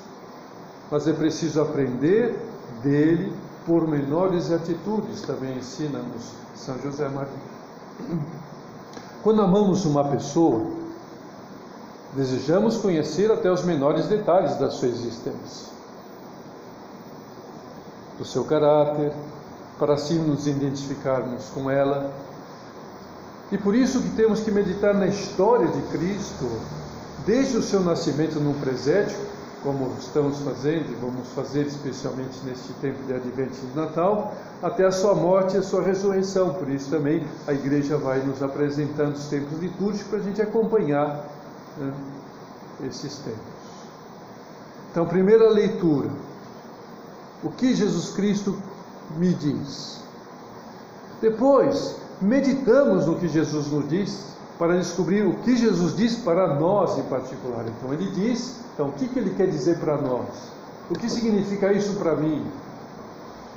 mas 0.90 1.06
é 1.06 1.12
preciso 1.12 1.60
aprender 1.60 2.38
dele 2.82 3.32
por 3.66 3.86
menores 3.86 4.50
atitudes, 4.50 5.20
também 5.22 5.58
ensina-nos 5.58 6.32
São 6.54 6.78
José 6.78 7.08
Maria. 7.08 7.28
Quando 9.22 9.42
amamos 9.42 9.84
uma 9.84 10.04
pessoa, 10.04 10.78
Desejamos 12.14 12.78
conhecer 12.78 13.30
até 13.30 13.50
os 13.50 13.62
menores 13.62 14.06
detalhes 14.06 14.56
da 14.56 14.70
sua 14.70 14.88
existência, 14.88 15.68
do 18.18 18.24
seu 18.24 18.44
caráter, 18.44 19.12
para 19.78 19.94
assim 19.94 20.18
nos 20.18 20.46
identificarmos 20.46 21.50
com 21.50 21.70
ela. 21.70 22.10
E 23.50 23.56
por 23.56 23.74
isso 23.74 24.02
que 24.02 24.10
temos 24.10 24.40
que 24.40 24.50
meditar 24.50 24.94
na 24.94 25.06
história 25.06 25.68
de 25.68 25.80
Cristo, 25.90 26.46
desde 27.26 27.56
o 27.56 27.62
seu 27.62 27.80
nascimento 27.80 28.38
num 28.38 28.54
presépio, 28.60 29.16
como 29.62 29.92
estamos 29.98 30.38
fazendo 30.38 30.92
e 30.92 30.94
vamos 31.00 31.28
fazer 31.34 31.66
especialmente 31.66 32.38
neste 32.44 32.72
tempo 32.74 33.02
de 33.06 33.14
Advento 33.14 33.56
e 33.62 33.66
de 33.66 33.76
Natal, 33.76 34.34
até 34.62 34.84
a 34.84 34.92
sua 34.92 35.14
morte 35.14 35.56
e 35.56 35.58
a 35.58 35.62
sua 35.62 35.82
ressurreição. 35.82 36.54
Por 36.54 36.68
isso 36.68 36.90
também 36.90 37.26
a 37.46 37.52
igreja 37.52 37.96
vai 37.96 38.20
nos 38.20 38.42
apresentando 38.42 39.14
os 39.14 39.26
tempos 39.26 39.58
litúrgicos 39.58 40.08
para 40.08 40.18
a 40.18 40.22
gente 40.22 40.40
acompanhar 40.40 41.26
né, 41.76 41.92
esses 42.86 43.16
tempos. 43.18 43.58
Então, 44.90 45.06
primeira 45.06 45.48
leitura. 45.50 46.10
O 47.42 47.50
que 47.50 47.74
Jesus 47.74 48.10
Cristo 48.10 48.56
me 49.16 49.32
diz. 49.32 50.00
Depois, 51.20 51.96
meditamos 52.20 53.06
no 53.06 53.16
que 53.16 53.28
Jesus 53.28 53.70
nos 53.70 53.88
diz 53.88 54.36
para 54.58 54.76
descobrir 54.76 55.22
o 55.22 55.34
que 55.34 55.56
Jesus 55.56 55.96
diz 55.96 56.16
para 56.16 56.54
nós 56.54 56.98
em 56.98 57.02
particular. 57.04 57.64
Então, 57.66 57.92
ele 57.92 58.10
diz, 58.10 58.60
então, 58.74 58.88
o 58.88 58.92
que, 58.92 59.06
que 59.08 59.18
ele 59.18 59.34
quer 59.34 59.46
dizer 59.46 59.78
para 59.78 59.96
nós? 59.96 60.26
O 60.90 60.94
que 60.94 61.08
significa 61.08 61.72
isso 61.72 61.94
para 61.96 62.16
mim? 62.16 62.44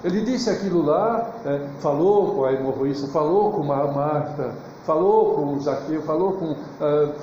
Ele 0.04 0.22
disse 0.22 0.50
aquilo 0.50 0.84
lá, 0.84 1.32
é, 1.46 1.68
falou 1.80 2.36
com 2.36 2.46
a 2.46 2.54
hemorroísta, 2.54 3.08
falou 3.08 3.52
com 3.52 3.72
a 3.72 3.88
Marta, 3.92 4.54
falou 4.86 5.36
com 5.36 5.54
o 5.54 5.62
Zaqueu, 5.62 6.02
falou 6.02 6.34
com 6.34 6.52
uh, 6.52 7.14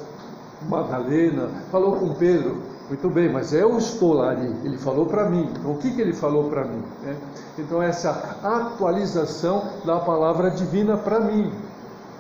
Madalena, 0.69 1.49
falou 1.71 1.97
com 1.97 2.15
Pedro. 2.15 2.63
Muito 2.89 3.11
bem, 3.11 3.31
mas 3.31 3.53
eu 3.53 3.77
estou 3.77 4.15
lá 4.15 4.31
ali, 4.31 4.55
ele 4.65 4.79
falou 4.79 5.05
para 5.05 5.29
mim. 5.29 5.51
Então, 5.59 5.73
o 5.73 5.77
que, 5.77 5.91
que 5.91 6.01
ele 6.01 6.15
falou 6.15 6.49
para 6.49 6.65
mim? 6.65 6.83
É, 7.07 7.15
então, 7.59 7.83
essa 7.83 8.39
atualização 8.43 9.63
da 9.85 9.99
palavra 9.99 10.51
divina 10.51 10.97
para 10.97 11.21
mim. 11.21 11.53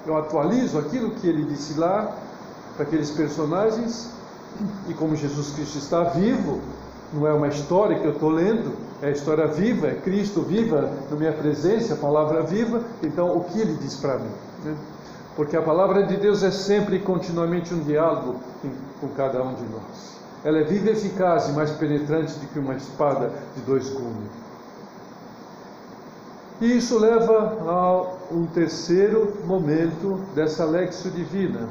Eu 0.06 0.16
atualizo 0.18 0.78
aquilo 0.78 1.10
que 1.12 1.26
ele 1.26 1.44
disse 1.44 1.78
lá 1.78 2.14
para 2.76 2.84
aqueles 2.84 3.10
personagens, 3.10 4.10
e 4.88 4.94
como 4.94 5.16
Jesus 5.16 5.52
Cristo 5.54 5.78
está 5.78 6.04
vivo, 6.04 6.60
não 7.12 7.26
é 7.26 7.32
uma 7.32 7.48
história 7.48 7.98
que 7.98 8.04
eu 8.04 8.12
estou 8.12 8.28
lendo, 8.28 8.76
é 9.00 9.06
a 9.06 9.10
história 9.10 9.46
viva, 9.46 9.86
é 9.86 9.94
Cristo 9.94 10.42
viva 10.42 10.90
na 11.10 11.16
minha 11.16 11.32
presença, 11.32 11.94
a 11.94 11.96
palavra 11.96 12.42
viva, 12.42 12.82
então 13.02 13.36
o 13.36 13.44
que 13.44 13.58
ele 13.58 13.74
diz 13.80 13.94
para 13.94 14.18
mim? 14.18 14.30
Né? 14.64 14.76
Porque 15.34 15.56
a 15.56 15.62
palavra 15.62 16.02
de 16.02 16.16
Deus 16.16 16.42
é 16.42 16.50
sempre 16.50 16.96
e 16.96 17.00
continuamente 17.00 17.72
um 17.72 17.80
diálogo 17.80 18.36
com 19.00 19.08
cada 19.08 19.42
um 19.42 19.54
de 19.54 19.62
nós. 19.62 20.18
Ela 20.44 20.58
é 20.58 20.64
viva, 20.64 20.90
eficaz 20.90 21.48
e 21.48 21.52
mais 21.52 21.70
penetrante 21.72 22.34
do 22.34 22.46
que 22.48 22.58
uma 22.58 22.74
espada 22.74 23.32
de 23.56 23.62
dois 23.62 23.88
gumes. 23.90 24.30
E 26.60 26.76
isso 26.76 26.98
leva 26.98 27.56
a 27.66 28.34
um 28.34 28.46
terceiro 28.46 29.32
momento 29.44 30.20
dessa 30.34 30.64
lexio 30.64 31.10
divina. 31.10 31.68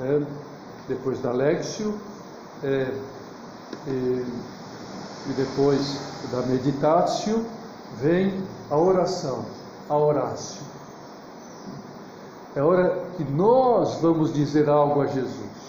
É, 0.00 0.22
depois 0.88 1.20
da 1.20 1.32
lexio, 1.32 1.94
é, 2.62 2.92
e, 3.86 3.90
e 3.90 5.32
depois 5.36 5.98
da 6.30 6.42
meditatio, 6.42 7.44
vem 8.00 8.42
a 8.70 8.76
oração, 8.76 9.44
a 9.88 9.96
orácio. 9.96 10.62
É 12.54 12.62
hora 12.62 13.02
que 13.16 13.24
nós 13.24 13.94
vamos 14.00 14.32
dizer 14.32 14.68
algo 14.68 15.00
a 15.00 15.06
Jesus. 15.06 15.61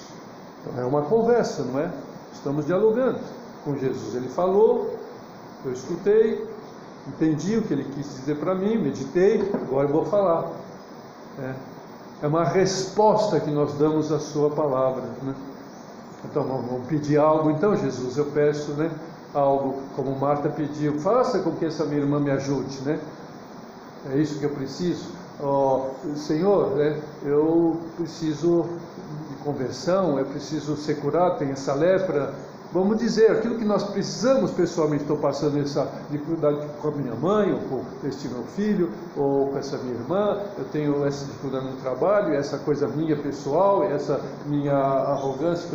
Então, 0.66 0.82
é 0.82 0.86
uma 0.86 1.04
conversa, 1.04 1.64
não 1.64 1.80
é? 1.80 1.92
Estamos 2.32 2.66
dialogando 2.66 3.20
com 3.64 3.78
Jesus. 3.78 4.16
Ele 4.16 4.30
falou, 4.30 4.98
eu 5.66 5.72
escutei, 5.72 6.48
entendi 7.08 7.58
o 7.58 7.62
que 7.62 7.74
ele 7.74 7.84
quis 7.84 8.06
dizer 8.16 8.38
para 8.38 8.56
mim, 8.56 8.78
meditei, 8.78 9.42
agora 9.54 9.88
eu 9.88 9.94
vou 9.94 10.06
falar. 10.06 10.50
É, 11.40 11.54
é 12.24 12.28
uma 12.28 12.46
resposta 12.46 13.40
que 13.40 13.52
nós 13.52 13.74
damos 13.74 14.12
à 14.12 14.20
Sua 14.20 14.50
palavra. 14.50 15.04
Né? 15.22 15.36
Então 16.26 16.44
vamos 16.44 16.88
pedir 16.88 17.18
algo, 17.18 17.52
então 17.52 17.76
Jesus, 17.76 18.18
eu 18.18 18.26
peço, 18.26 18.72
né? 18.74 18.90
Algo 19.34 19.82
como 19.96 20.16
Marta 20.16 20.48
pediu, 20.48 21.00
faça 21.00 21.40
com 21.40 21.52
que 21.52 21.66
essa 21.66 21.86
minha 21.86 22.02
irmã 22.02 22.20
me 22.20 22.32
ajude, 22.32 22.82
né? 22.82 23.00
É 24.12 24.18
isso 24.18 24.40
que 24.40 24.46
eu 24.46 24.52
preciso. 24.52 25.06
Senhor, 26.16 26.76
né? 26.76 27.00
Eu 27.24 27.78
preciso 27.98 28.66
de 29.30 29.36
conversão, 29.44 30.20
eu 30.20 30.26
preciso 30.26 30.76
ser 30.76 30.96
curado, 30.96 31.40
tem 31.40 31.50
essa 31.50 31.74
lepra, 31.74 32.34
vamos 32.74 32.98
dizer, 32.98 33.30
aquilo 33.32 33.58
que 33.58 33.66
nós 33.66 33.84
precisamos 33.84 34.52
pessoalmente, 34.52 35.04
estou 35.04 35.18
passando 35.18 35.60
essa 35.60 35.88
dificuldade 36.10 36.66
com 36.82 36.88
a 36.88 36.92
minha 36.92 37.14
mãe, 37.14 37.54
ou 37.54 37.60
com 37.60 38.08
este 38.08 38.28
meu 38.28 38.44
filho, 38.44 38.90
ou 39.16 39.50
com 39.50 39.58
essa 39.58 39.78
minha 39.78 39.94
irmã, 39.94 40.40
eu 40.58 40.66
tenho 40.66 41.06
essa 41.06 41.26
dificuldade 41.26 41.66
no 41.66 41.76
trabalho, 41.78 42.34
essa 42.34 42.58
coisa 42.58 42.88
minha 42.88 43.16
pessoal, 43.16 43.84
essa 43.84 44.20
minha 44.48 44.76
arrogância, 44.76 45.70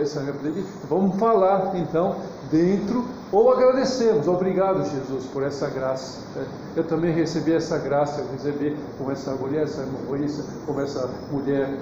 essa 0.00 0.20
minha 0.20 0.64
vamos 0.88 1.18
falar 1.18 1.72
então 1.76 2.16
dentro, 2.50 3.04
ou 3.34 3.52
agradecemos, 3.52 4.28
obrigado 4.28 4.88
Jesus 4.88 5.24
por 5.26 5.42
essa 5.42 5.68
graça. 5.68 6.20
Eu 6.76 6.84
também 6.84 7.12
recebi 7.12 7.52
essa 7.52 7.78
graça, 7.78 8.20
eu 8.20 8.30
recebi 8.30 8.76
com 8.96 9.10
essa 9.10 9.32
mulher, 9.32 9.64
essa 9.64 9.82
hemorroísta, 9.82 10.44
com 10.66 10.80
essa 10.80 11.10
mulher 11.32 11.76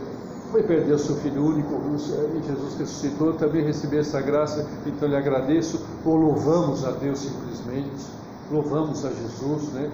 foi 0.52 0.62
perder 0.62 0.98
seu 0.98 1.16
filho 1.16 1.46
único 1.46 1.72
e 1.96 2.46
Jesus 2.46 2.78
ressuscitou, 2.78 3.32
também 3.32 3.64
recebi 3.64 3.96
essa 3.96 4.20
graça, 4.20 4.68
então 4.86 5.08
lhe 5.08 5.16
agradeço, 5.16 5.82
ou 6.04 6.14
louvamos 6.14 6.84
a 6.84 6.90
Deus 6.90 7.20
simplesmente, 7.20 8.04
louvamos 8.50 9.02
a 9.06 9.08
Jesus, 9.08 9.72
né? 9.72 9.90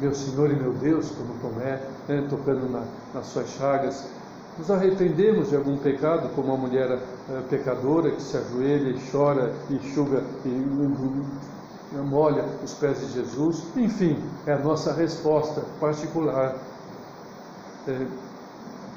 Meu 0.00 0.12
Senhor 0.12 0.50
e 0.50 0.54
meu 0.54 0.72
Deus, 0.72 1.10
como 1.10 1.34
Tomé, 1.40 1.80
né? 2.08 2.26
tocando 2.28 2.68
na, 2.68 2.82
nas 3.14 3.26
suas 3.26 3.48
chagas. 3.50 4.04
Nos 4.58 4.70
arrependemos 4.70 5.50
de 5.50 5.56
algum 5.56 5.76
pecado, 5.78 6.28
como 6.34 6.52
a 6.52 6.56
mulher 6.56 6.90
é, 6.90 7.40
pecadora 7.48 8.10
que 8.10 8.22
se 8.22 8.36
ajoelha 8.36 8.90
e 8.90 9.10
chora 9.10 9.52
e 9.70 9.74
enxuga 9.74 10.22
e, 10.44 10.48
e, 10.48 11.94
e 11.94 11.96
molha 11.98 12.44
os 12.62 12.74
pés 12.74 13.00
de 13.00 13.12
Jesus. 13.12 13.64
Enfim, 13.76 14.22
é 14.46 14.52
a 14.52 14.58
nossa 14.58 14.92
resposta 14.92 15.62
particular. 15.80 16.56
É, 17.88 18.06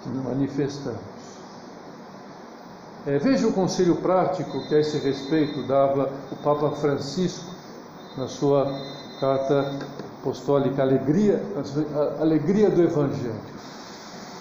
que 0.03 0.09
manifestamos. 0.09 0.99
É, 3.05 3.17
veja 3.17 3.47
o 3.47 3.53
conselho 3.53 3.95
prático 3.97 4.65
que 4.67 4.75
a 4.75 4.79
esse 4.79 4.97
respeito 4.97 5.63
dava 5.63 6.09
o 6.31 6.35
Papa 6.37 6.71
Francisco 6.71 7.51
na 8.17 8.27
sua 8.27 8.65
carta 9.19 9.73
apostólica 10.21 10.81
Alegria, 10.81 11.41
Alegria 12.19 12.69
do 12.69 12.81
Evangelho, 12.81 13.33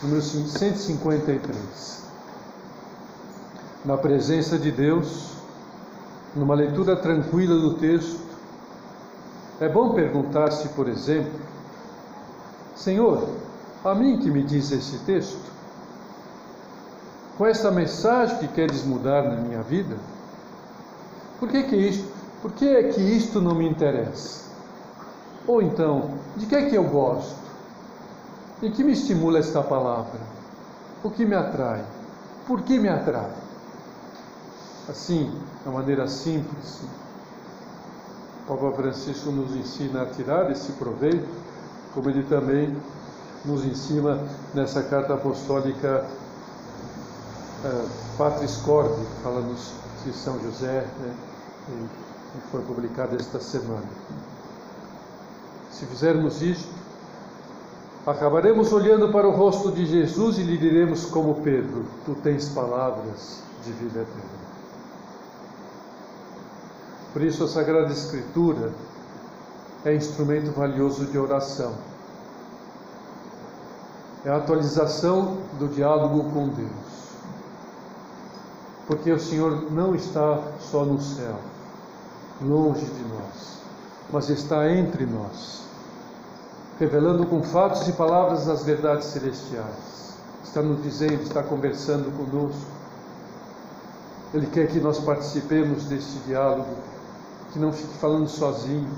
número 0.02 0.22
153. 0.22 2.02
Na 3.84 3.96
presença 3.96 4.58
de 4.58 4.70
Deus, 4.70 5.32
numa 6.34 6.54
leitura 6.54 6.96
tranquila 6.96 7.58
do 7.58 7.74
texto, 7.74 8.20
é 9.60 9.68
bom 9.68 9.94
perguntar-se, 9.94 10.68
por 10.70 10.88
exemplo, 10.88 11.40
Senhor, 12.74 13.28
a 13.84 13.94
mim 13.94 14.18
que 14.18 14.30
me 14.30 14.42
diz 14.42 14.72
esse 14.72 14.98
texto? 14.98 15.52
com 17.36 17.46
essa 17.46 17.72
mensagem 17.72 18.38
que 18.38 18.46
queres 18.46 18.84
mudar 18.84 19.22
na 19.22 19.34
minha 19.34 19.62
vida? 19.62 19.96
Por 21.40 21.48
que 21.48 21.64
que 21.64 21.74
isto? 21.74 22.06
Por 22.40 22.52
que 22.52 22.68
é 22.68 22.84
que 22.84 23.00
isto 23.00 23.40
não 23.40 23.54
me 23.54 23.68
interessa? 23.68 24.42
Ou 25.46 25.60
então, 25.60 26.10
de 26.36 26.46
que 26.46 26.54
é 26.54 26.70
que 26.70 26.76
eu 26.76 26.84
gosto? 26.84 27.41
Em 28.62 28.70
que 28.70 28.84
me 28.84 28.92
estimula 28.92 29.40
esta 29.40 29.60
palavra? 29.60 30.20
O 31.02 31.10
que 31.10 31.26
me 31.26 31.34
atrai? 31.34 31.84
Por 32.46 32.62
que 32.62 32.78
me 32.78 32.88
atrai? 32.88 33.32
Assim, 34.88 35.36
de 35.64 35.68
maneira 35.68 36.06
simples, 36.06 36.80
o 38.44 38.46
Papa 38.46 38.70
Francisco 38.76 39.32
nos 39.32 39.56
ensina 39.56 40.02
a 40.02 40.06
tirar 40.06 40.48
esse 40.52 40.70
proveito, 40.72 41.26
como 41.92 42.08
ele 42.08 42.22
também 42.22 42.76
nos 43.44 43.64
ensina 43.64 44.20
nessa 44.54 44.84
carta 44.84 45.14
apostólica 45.14 46.04
uh, 47.64 47.88
Patris 48.16 48.58
Cordi, 48.58 49.04
falando 49.24 49.56
de 50.04 50.12
São 50.12 50.40
José, 50.40 50.86
né, 51.00 51.14
que 52.32 52.50
foi 52.52 52.62
publicado 52.62 53.16
esta 53.16 53.40
semana. 53.40 53.88
Se 55.72 55.84
fizermos 55.86 56.42
isto, 56.42 56.81
acabaremos 58.06 58.72
olhando 58.72 59.10
para 59.10 59.28
o 59.28 59.30
rosto 59.30 59.70
de 59.70 59.86
Jesus 59.86 60.38
e 60.38 60.42
lhe 60.42 60.56
diremos 60.56 61.06
como 61.06 61.42
Pedro: 61.42 61.84
Tu 62.04 62.14
tens 62.16 62.48
palavras 62.48 63.42
de 63.64 63.72
vida 63.72 64.00
eterna. 64.00 64.42
Por 67.12 67.22
isso, 67.22 67.44
a 67.44 67.48
Sagrada 67.48 67.92
Escritura 67.92 68.72
é 69.84 69.94
instrumento 69.94 70.50
valioso 70.52 71.06
de 71.06 71.18
oração. 71.18 71.74
É 74.24 74.30
a 74.30 74.36
atualização 74.36 75.38
do 75.58 75.68
diálogo 75.68 76.30
com 76.30 76.48
Deus 76.48 76.92
porque 78.86 79.10
o 79.10 79.18
Senhor 79.18 79.70
não 79.70 79.94
está 79.94 80.38
só 80.60 80.84
no 80.84 81.00
céu, 81.00 81.38
longe 82.40 82.84
de 82.84 83.02
nós, 83.04 83.58
mas 84.12 84.28
está 84.28 84.70
entre 84.70 85.06
nós, 85.06 85.62
revelando 86.82 87.24
com 87.26 87.40
fatos 87.44 87.86
e 87.86 87.92
palavras 87.92 88.48
as 88.48 88.64
verdades 88.64 89.06
celestiais. 89.06 90.16
Está 90.42 90.60
nos 90.60 90.82
dizendo, 90.82 91.22
está 91.22 91.40
conversando 91.40 92.10
conosco. 92.16 92.66
Ele 94.34 94.48
quer 94.48 94.66
que 94.66 94.80
nós 94.80 94.98
participemos 94.98 95.84
deste 95.84 96.18
diálogo, 96.26 96.74
que 97.52 97.58
não 97.60 97.72
fique 97.72 97.94
falando 97.98 98.26
sozinho. 98.26 98.88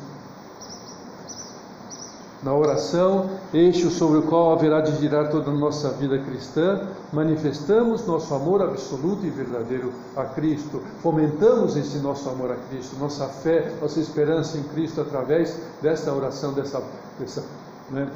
Na 2.42 2.54
oração, 2.54 3.28
eixo 3.52 3.90
sobre 3.90 4.18
o 4.18 4.22
qual 4.22 4.52
haverá 4.52 4.80
de 4.80 4.96
girar 4.96 5.30
toda 5.30 5.50
a 5.50 5.54
nossa 5.54 5.90
vida 5.90 6.18
cristã, 6.18 6.88
manifestamos 7.12 8.06
nosso 8.06 8.34
amor 8.34 8.62
absoluto 8.62 9.26
e 9.26 9.30
verdadeiro 9.30 9.92
a 10.16 10.24
Cristo, 10.24 10.82
fomentamos 11.02 11.76
esse 11.76 11.98
nosso 11.98 12.30
amor 12.30 12.50
a 12.50 12.56
Cristo, 12.68 12.96
nossa 12.98 13.26
fé, 13.28 13.72
nossa 13.80 14.00
esperança 14.00 14.56
em 14.56 14.62
Cristo 14.62 15.02
através 15.02 15.58
dessa 15.82 16.12
oração, 16.12 16.52
dessa, 16.52 16.82
dessa 17.18 17.42
né, 17.90 18.10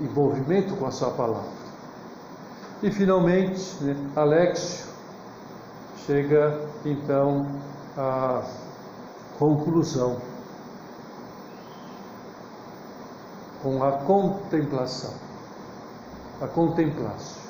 envolvimento 0.00 0.74
com 0.76 0.86
a 0.86 0.90
Sua 0.90 1.10
palavra. 1.10 1.56
E 2.82 2.90
finalmente, 2.90 3.82
né, 3.82 3.96
Alexio 4.14 4.86
chega 6.06 6.60
então 6.84 7.46
à 7.96 8.42
conclusão 9.38 10.18
com 13.62 13.82
a 13.82 13.92
contemplação. 13.92 15.14
A 16.40 16.46
contemplatio. 16.46 17.46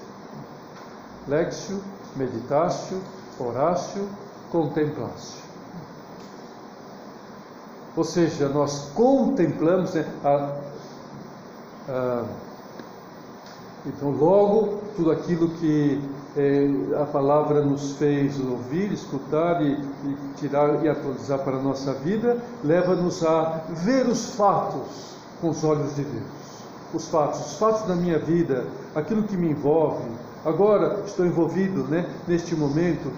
Lexio, 1.28 1.82
meditatio, 2.14 3.02
oratio, 3.38 4.08
contemplatio. 4.50 5.44
Ou 7.96 8.04
seja, 8.04 8.48
nós 8.48 8.90
contemplamos 8.94 9.94
né, 9.94 10.06
a, 10.24 10.56
a, 11.88 12.24
então 13.86 14.10
logo 14.10 14.80
tudo 14.96 15.12
aquilo 15.12 15.48
que 15.50 16.00
é, 16.36 16.68
a 17.00 17.06
palavra 17.06 17.64
nos 17.64 17.92
fez 17.92 18.38
ouvir, 18.40 18.92
escutar 18.92 19.62
e, 19.62 19.72
e 19.72 20.16
tirar 20.36 20.84
e 20.84 20.88
atualizar 20.88 21.38
para 21.38 21.56
a 21.56 21.62
nossa 21.62 21.94
vida, 21.94 22.36
leva-nos 22.64 23.24
a 23.24 23.62
ver 23.68 24.06
os 24.06 24.34
fatos 24.34 25.14
com 25.40 25.50
os 25.50 25.62
olhos 25.62 25.94
de 25.94 26.02
Deus. 26.02 26.26
Os 26.92 27.08
fatos, 27.08 27.40
os 27.40 27.58
fatos 27.58 27.82
da 27.88 27.94
minha 27.94 28.18
vida, 28.18 28.66
aquilo 28.94 29.22
que 29.22 29.36
me 29.36 29.50
envolve. 29.50 30.04
Agora 30.44 31.02
estou 31.06 31.24
envolvido 31.24 31.84
né, 31.84 32.06
neste 32.26 32.54
momento 32.54 33.10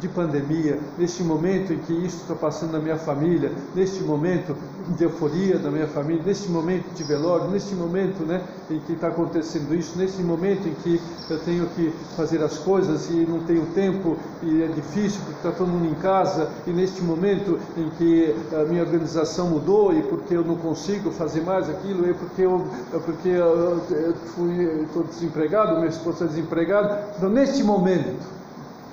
de 0.00 0.08
pandemia, 0.08 0.78
neste 0.98 1.22
momento 1.22 1.72
em 1.72 1.78
que 1.78 1.92
isso 1.92 2.18
está 2.22 2.34
passando 2.34 2.72
na 2.72 2.78
minha 2.78 2.96
família, 2.96 3.50
neste 3.74 4.02
momento 4.02 4.56
de 4.96 5.04
euforia 5.04 5.58
da 5.58 5.70
minha 5.70 5.86
família, 5.86 6.22
neste 6.24 6.48
momento 6.50 6.92
de 6.94 7.02
velório, 7.02 7.50
neste 7.50 7.74
momento 7.74 8.24
né, 8.24 8.42
em 8.70 8.78
que 8.80 8.92
está 8.92 9.08
acontecendo 9.08 9.74
isso, 9.74 9.98
neste 9.98 10.22
momento 10.22 10.68
em 10.68 10.74
que 10.74 11.00
eu 11.30 11.38
tenho 11.40 11.66
que 11.68 11.92
fazer 12.16 12.42
as 12.42 12.58
coisas 12.58 13.08
e 13.10 13.26
não 13.26 13.40
tenho 13.40 13.66
tempo 13.66 14.16
e 14.42 14.62
é 14.62 14.68
difícil 14.68 15.20
porque 15.24 15.46
está 15.46 15.52
todo 15.52 15.68
mundo 15.68 15.86
em 15.86 15.94
casa, 15.94 16.48
e 16.66 16.70
neste 16.70 17.02
momento 17.02 17.58
em 17.76 17.88
que 17.90 18.34
a 18.54 18.64
minha 18.64 18.82
organização 18.82 19.48
mudou 19.48 19.92
e 19.92 20.02
porque 20.02 20.34
eu 20.34 20.44
não 20.44 20.56
consigo 20.56 21.10
fazer 21.10 21.40
mais 21.42 21.68
aquilo, 21.68 22.08
e 22.08 22.14
porque 22.14 22.42
eu, 22.42 22.66
porque 23.04 23.28
eu, 23.28 23.80
eu 23.90 24.14
fui, 24.34 24.82
estou 24.82 25.04
desempregado, 25.04 25.76
minha 25.76 25.88
esposa 25.88 26.24
está 26.24 26.26
desempregada. 26.26 27.08
Então, 27.16 27.28
neste 27.28 27.62
momento, 27.62 28.36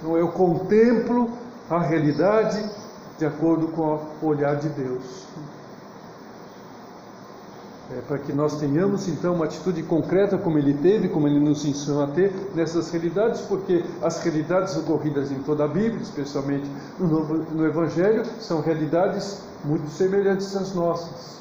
então 0.03 0.17
eu 0.17 0.27
contemplo 0.27 1.29
a 1.69 1.79
realidade 1.79 2.69
de 3.17 3.25
acordo 3.25 3.69
com 3.69 4.01
o 4.21 4.27
olhar 4.27 4.57
de 4.57 4.67
Deus. 4.67 5.23
É, 7.89 8.01
para 8.01 8.17
que 8.17 8.33
nós 8.33 8.59
tenhamos 8.59 9.07
então 9.07 9.33
uma 9.35 9.45
atitude 9.45 9.81
concreta 9.83 10.37
como 10.37 10.57
ele 10.57 10.73
teve, 10.73 11.07
como 11.07 11.25
ele 11.25 11.39
nos 11.39 11.63
ensinou 11.63 12.03
a 12.03 12.07
ter 12.07 12.33
nessas 12.53 12.91
realidades, 12.91 13.41
porque 13.41 13.81
as 14.01 14.21
realidades 14.21 14.75
ocorridas 14.75 15.31
em 15.31 15.39
toda 15.43 15.63
a 15.63 15.67
Bíblia, 15.69 16.01
especialmente 16.01 16.69
no, 16.99 17.07
Novo, 17.07 17.37
no 17.53 17.65
Evangelho, 17.65 18.25
são 18.41 18.59
realidades 18.59 19.41
muito 19.63 19.89
semelhantes 19.89 20.53
às 20.55 20.73
nossas. 20.73 21.39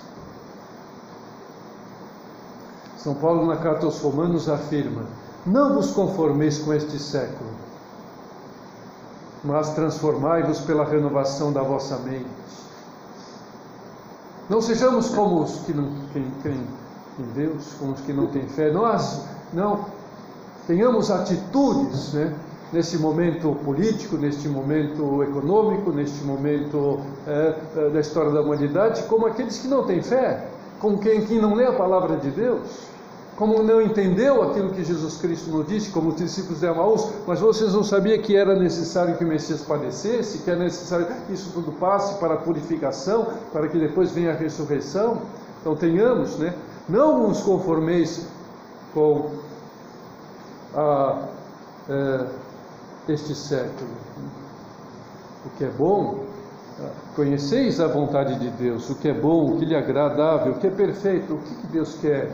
São 2.96 3.14
Paulo, 3.14 3.44
na 3.44 3.56
carta 3.56 3.86
aos 3.86 4.00
Romanos, 4.00 4.48
afirma: 4.48 5.06
Não 5.44 5.74
vos 5.74 5.90
conformeis 5.90 6.58
com 6.58 6.72
este 6.72 6.98
século 6.98 7.51
mas 9.44 9.70
transformai-vos 9.70 10.60
pela 10.60 10.84
renovação 10.84 11.52
da 11.52 11.62
vossa 11.62 11.96
mente. 11.98 12.26
Não 14.48 14.60
sejamos 14.60 15.08
como 15.08 15.42
os 15.42 15.60
que 15.60 15.72
não 15.72 15.90
creem 16.42 16.66
em 17.18 17.24
Deus, 17.34 17.74
como 17.78 17.92
os 17.92 18.00
que 18.00 18.12
não 18.12 18.26
têm 18.26 18.46
fé. 18.48 18.70
Nós 18.70 19.24
não 19.52 19.86
tenhamos 20.66 21.10
atitudes, 21.10 22.12
né? 22.12 22.34
Nesse 22.72 22.96
momento 22.96 23.54
político, 23.66 24.16
neste 24.16 24.48
momento 24.48 25.22
econômico, 25.22 25.92
neste 25.92 26.24
momento 26.24 27.00
é, 27.26 27.54
é, 27.76 27.90
da 27.90 28.00
história 28.00 28.30
da 28.30 28.40
humanidade, 28.40 29.02
como 29.02 29.26
aqueles 29.26 29.58
que 29.58 29.68
não 29.68 29.84
têm 29.84 30.02
fé, 30.02 30.48
como 30.80 30.96
quem, 30.96 31.26
quem 31.26 31.38
não 31.38 31.52
lê 31.54 31.66
a 31.66 31.72
palavra 31.72 32.16
de 32.16 32.30
Deus 32.30 32.91
como 33.42 33.60
não 33.60 33.82
entendeu 33.82 34.40
aquilo 34.40 34.70
que 34.70 34.84
Jesus 34.84 35.16
Cristo 35.16 35.50
nos 35.50 35.66
disse, 35.66 35.90
como 35.90 36.10
os 36.10 36.14
discípulos 36.14 36.60
de 36.60 36.68
Amaús, 36.68 37.10
mas 37.26 37.40
vocês 37.40 37.74
não 37.74 37.82
sabiam 37.82 38.16
que 38.22 38.36
era 38.36 38.54
necessário 38.54 39.16
que 39.16 39.24
o 39.24 39.26
Messias 39.26 39.62
padecesse, 39.62 40.38
que 40.38 40.48
era 40.48 40.60
necessário 40.60 41.08
que 41.26 41.32
isso 41.32 41.50
tudo 41.52 41.72
passe 41.72 42.20
para 42.20 42.34
a 42.34 42.36
purificação, 42.36 43.32
para 43.52 43.66
que 43.66 43.80
depois 43.80 44.12
venha 44.12 44.30
a 44.30 44.36
ressurreição? 44.36 45.22
Então 45.60 45.74
tenhamos, 45.74 46.38
né? 46.38 46.54
Não 46.88 47.26
nos 47.26 47.40
conformeis 47.40 48.28
com 48.94 49.30
a, 50.76 51.24
é, 51.88 52.26
este 53.08 53.34
século. 53.34 53.90
O 55.44 55.50
que 55.58 55.64
é 55.64 55.70
bom, 55.70 56.26
conheceis 57.16 57.80
a 57.80 57.88
vontade 57.88 58.38
de 58.38 58.50
Deus, 58.50 58.88
o 58.88 58.94
que 58.94 59.08
é 59.08 59.12
bom, 59.12 59.50
o 59.50 59.58
que 59.58 59.64
lhe 59.64 59.74
é 59.74 59.78
agradável, 59.78 60.52
o 60.52 60.58
que 60.60 60.68
é 60.68 60.70
perfeito, 60.70 61.34
o 61.34 61.38
que 61.38 61.66
Deus 61.72 61.96
quer 62.00 62.30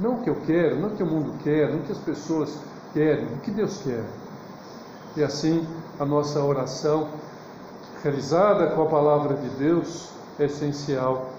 não 0.00 0.14
o 0.14 0.22
que 0.22 0.30
eu 0.30 0.36
quero, 0.46 0.78
não 0.78 0.88
o 0.88 0.92
que 0.92 1.02
o 1.02 1.06
mundo 1.06 1.34
quer, 1.42 1.70
não 1.70 1.78
o 1.78 1.82
que 1.82 1.92
as 1.92 1.98
pessoas 1.98 2.58
querem, 2.92 3.26
o 3.26 3.38
que 3.38 3.50
Deus 3.50 3.80
quer. 3.82 4.04
E 5.16 5.22
assim, 5.22 5.66
a 5.98 6.04
nossa 6.04 6.42
oração, 6.42 7.08
realizada 8.02 8.68
com 8.68 8.82
a 8.82 8.86
palavra 8.86 9.36
de 9.36 9.48
Deus, 9.50 10.08
é 10.38 10.44
essencial 10.44 11.30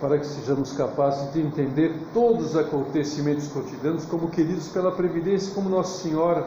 para 0.00 0.18
que 0.18 0.26
sejamos 0.26 0.72
capazes 0.72 1.32
de 1.32 1.40
entender 1.40 1.94
todos 2.12 2.50
os 2.50 2.56
acontecimentos 2.56 3.48
cotidianos 3.48 4.04
como 4.04 4.28
queridos 4.28 4.68
pela 4.68 4.92
previdência, 4.92 5.54
como 5.54 5.70
Nossa 5.70 6.02
Senhora. 6.02 6.46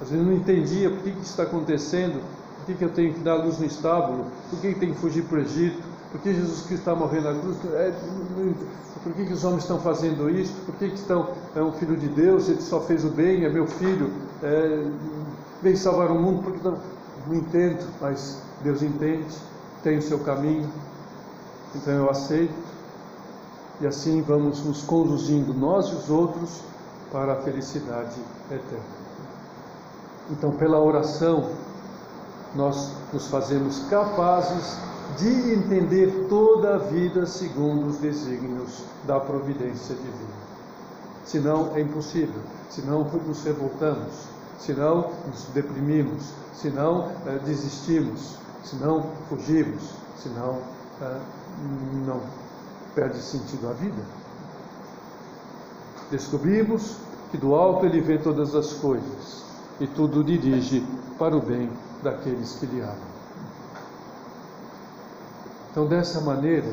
Às 0.00 0.08
vezes 0.08 0.24
não 0.24 0.32
entendia 0.32 0.88
por 0.88 1.00
que, 1.00 1.12
que 1.12 1.20
está 1.20 1.42
acontecendo, 1.42 2.22
por 2.56 2.66
que, 2.66 2.74
que 2.74 2.84
eu 2.84 2.90
tenho 2.90 3.12
que 3.12 3.20
dar 3.20 3.34
luz 3.34 3.58
no 3.58 3.66
estábulo, 3.66 4.24
por 4.48 4.58
que, 4.60 4.72
que 4.72 4.80
tenho 4.80 4.94
que 4.94 5.00
fugir 5.00 5.24
para 5.24 5.38
o 5.38 5.40
Egito, 5.42 5.82
por 6.10 6.20
que 6.20 6.34
Jesus 6.34 6.62
Cristo 6.62 6.80
está 6.80 6.94
morrendo 6.94 7.32
na 7.32 7.40
cruz? 7.40 7.56
É, 7.74 7.92
por 9.02 9.12
que, 9.14 9.26
que 9.26 9.32
os 9.32 9.44
homens 9.44 9.62
estão 9.62 9.78
fazendo 9.80 10.28
isso? 10.28 10.52
Por 10.66 10.74
que, 10.74 10.88
que 10.88 10.96
estão, 10.96 11.28
é 11.54 11.62
um 11.62 11.72
filho 11.72 11.96
de 11.96 12.08
Deus, 12.08 12.48
ele 12.48 12.60
só 12.60 12.80
fez 12.80 13.04
o 13.04 13.10
bem, 13.10 13.44
é 13.44 13.48
meu 13.48 13.66
filho, 13.66 14.12
é, 14.42 14.90
vem 15.62 15.76
salvar 15.76 16.10
o 16.10 16.16
mundo? 16.16 16.42
Porque 16.42 16.68
não, 16.68 16.78
não 17.26 17.34
entendo, 17.34 17.86
mas 18.00 18.42
Deus 18.62 18.82
entende, 18.82 19.34
tem 19.82 19.98
o 19.98 20.02
seu 20.02 20.18
caminho, 20.18 20.68
então 21.74 21.94
eu 21.94 22.10
aceito. 22.10 22.70
E 23.80 23.86
assim 23.86 24.20
vamos 24.20 24.62
nos 24.64 24.82
conduzindo, 24.82 25.54
nós 25.54 25.88
e 25.88 25.94
os 25.94 26.10
outros, 26.10 26.60
para 27.12 27.34
a 27.34 27.36
felicidade 27.36 28.20
eterna. 28.50 29.00
Então, 30.30 30.52
pela 30.52 30.78
oração, 30.78 31.50
nós 32.54 32.92
nos 33.12 33.28
fazemos 33.28 33.80
capazes 33.88 34.89
de 35.18 35.54
entender 35.54 36.26
toda 36.28 36.74
a 36.74 36.78
vida 36.78 37.26
segundo 37.26 37.88
os 37.88 37.98
desígnios 37.98 38.82
da 39.06 39.18
providência 39.20 39.94
divina. 39.94 40.40
Senão 41.24 41.74
é 41.74 41.80
impossível, 41.80 42.42
senão 42.68 43.04
nos 43.04 43.42
revoltamos, 43.44 44.24
senão 44.58 45.10
nos 45.26 45.44
deprimimos, 45.54 46.32
senão 46.54 47.12
é, 47.26 47.38
desistimos, 47.38 48.36
senão 48.64 49.04
fugimos, 49.28 49.82
senão 50.16 50.58
é, 51.00 51.20
não 52.06 52.20
perde 52.94 53.18
sentido 53.18 53.68
a 53.68 53.72
vida. 53.72 54.02
Descobrimos 56.10 56.96
que 57.30 57.38
do 57.38 57.54
alto 57.54 57.86
ele 57.86 58.00
vê 58.00 58.18
todas 58.18 58.54
as 58.54 58.72
coisas 58.72 59.44
e 59.78 59.86
tudo 59.86 60.24
dirige 60.24 60.84
para 61.18 61.36
o 61.36 61.40
bem 61.40 61.70
daqueles 62.02 62.56
que 62.56 62.66
lhe 62.66 62.80
amam. 62.80 63.19
Então, 65.70 65.86
dessa 65.86 66.20
maneira, 66.20 66.72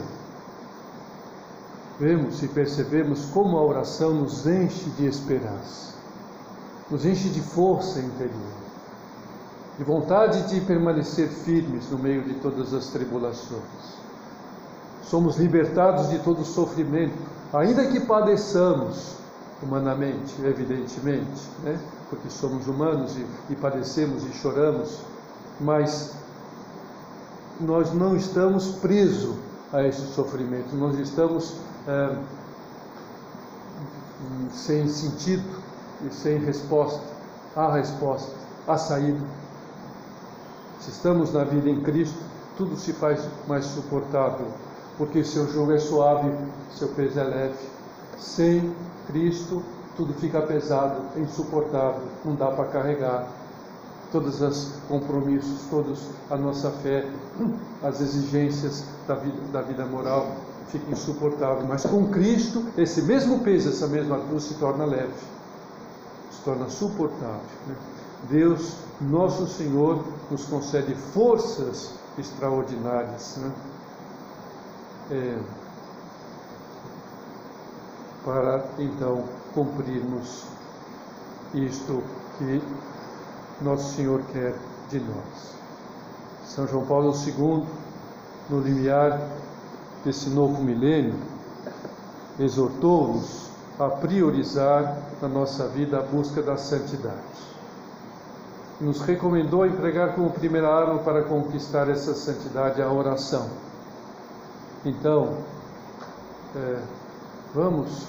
vemos 2.00 2.42
e 2.42 2.48
percebemos 2.48 3.26
como 3.26 3.58
a 3.58 3.64
oração 3.64 4.14
nos 4.14 4.46
enche 4.48 4.90
de 4.92 5.06
esperança, 5.06 5.94
nos 6.90 7.06
enche 7.06 7.30
de 7.30 7.42
força 7.42 8.00
interior, 8.00 8.58
de 9.78 9.84
vontade 9.84 10.48
de 10.48 10.62
permanecer 10.62 11.28
firmes 11.28 11.90
no 11.92 12.00
meio 12.00 12.24
de 12.24 12.36
todas 12.36 12.74
as 12.74 12.88
tribulações. 12.88 13.62
Somos 15.04 15.38
libertados 15.38 16.10
de 16.10 16.20
todo 16.20 16.44
sofrimento, 16.44 17.18
ainda 17.54 17.86
que 17.86 18.00
padeçamos 18.00 19.16
humanamente, 19.62 20.36
evidentemente, 20.44 21.42
né? 21.64 21.80
porque 22.10 22.30
somos 22.30 22.68
humanos 22.68 23.16
e, 23.16 23.26
e 23.54 23.56
padecemos 23.56 24.24
e 24.24 24.34
choramos, 24.34 25.00
mas 25.60 26.14
nós 27.60 27.94
não 27.94 28.16
estamos 28.16 28.68
presos 28.76 29.36
a 29.74 29.84
esse 29.84 30.02
sofrimento, 30.14 30.76
nós 30.76 30.98
estamos 31.00 31.56
é, 31.88 32.16
sem 34.52 34.88
sentido 34.88 35.44
e 36.06 36.14
sem 36.14 36.38
resposta. 36.38 37.02
Há 37.56 37.74
resposta, 37.74 38.32
há 38.68 38.78
saída. 38.78 39.26
Se 40.80 40.92
estamos 40.92 41.34
na 41.34 41.44
vida 41.44 41.70
em 41.70 41.82
Cristo, 41.82 42.18
tudo 42.58 42.78
se 42.78 42.94
faz 42.94 43.28
mais 43.48 43.66
suportável, 43.66 44.48
porque 44.98 45.24
seu 45.24 45.52
jogo 45.52 45.74
é 45.74 45.80
suave, 45.80 46.32
seu 46.76 46.88
peso 46.90 47.20
é 47.20 47.24
leve. 47.24 47.58
Sem 48.18 48.74
Cristo, 49.08 49.64
tudo 49.96 50.14
fica 50.14 50.42
pesado, 50.42 51.02
insuportável, 51.20 52.04
não 52.24 52.36
dá 52.36 52.48
para 52.48 52.66
carregar. 52.66 53.28
Todos 54.12 54.42
os 54.42 54.72
compromissos, 54.88 55.62
todos 55.70 56.00
a 56.30 56.38
nossa 56.38 56.72
fé, 56.72 57.10
as 57.84 58.00
exigências 58.00 58.86
da 59.08 59.16
vida, 59.16 59.38
da 59.52 59.62
vida 59.62 59.86
moral 59.86 60.28
fica 60.68 60.92
insuportável. 60.92 61.66
Mas 61.68 61.86
com 61.86 62.08
Cristo, 62.08 62.66
esse 62.78 63.02
mesmo 63.02 63.40
peso, 63.40 63.70
essa 63.70 63.88
mesma 63.88 64.20
cruz 64.20 64.44
se 64.44 64.54
torna 64.56 64.86
leve, 64.86 65.14
se 66.32 66.42
torna 66.44 66.70
suportável. 66.70 67.42
Né? 67.68 67.76
Deus, 68.30 68.76
nosso 69.02 69.48
Senhor, 69.48 70.04
nos 70.32 70.46
concede 70.46 70.96
forças 70.96 71.94
extraordinárias 72.18 73.38
né? 73.38 73.52
é, 75.12 75.40
para 78.26 78.66
então 78.80 79.24
cumprirmos 79.54 80.44
isto 81.54 82.04
que 82.38 82.62
nosso 83.62 83.96
Senhor 83.96 84.22
quer 84.32 84.54
de 84.90 85.00
nós. 85.00 85.56
São 86.46 86.68
João 86.68 86.86
Paulo 86.86 87.14
II, 87.14 87.66
no 88.50 88.60
limiar 88.62 89.20
desse 90.04 90.30
novo 90.30 90.62
milênio, 90.64 91.16
exortou-nos 92.40 93.48
a 93.80 93.90
priorizar 93.90 94.98
na 95.22 95.28
nossa 95.28 95.68
vida 95.68 96.00
a 96.00 96.02
busca 96.02 96.42
da 96.42 96.58
santidade. 96.58 97.16
Nos 98.80 99.02
recomendou 99.02 99.66
empregar 99.66 100.14
como 100.14 100.30
primeira 100.30 100.70
arma 100.70 101.00
para 101.00 101.24
conquistar 101.24 101.90
essa 101.90 102.14
santidade 102.14 102.82
a 102.82 102.92
oração. 102.92 103.50
Então, 104.86 105.38
é, 106.56 106.80
vamos 107.54 108.08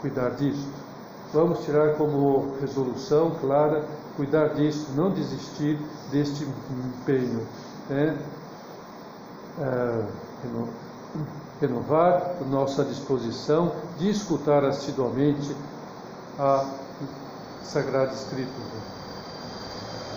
cuidar 0.00 0.30
disto. 0.30 0.84
Vamos 1.32 1.64
tirar 1.64 1.94
como 1.94 2.54
resolução 2.60 3.32
clara 3.40 3.84
cuidar 4.16 4.48
disso, 4.54 4.88
não 4.94 5.10
desistir 5.10 5.78
deste 6.10 6.44
empenho. 6.44 7.46
Né? 7.88 8.18
É, 9.60 10.04
renovar 11.60 12.36
nossa 12.50 12.84
disposição 12.84 13.72
de 13.98 14.10
escutar 14.10 14.64
assiduamente 14.64 15.54
a 16.38 16.68
Sagrada 17.62 18.12
Escritura. 18.12 18.94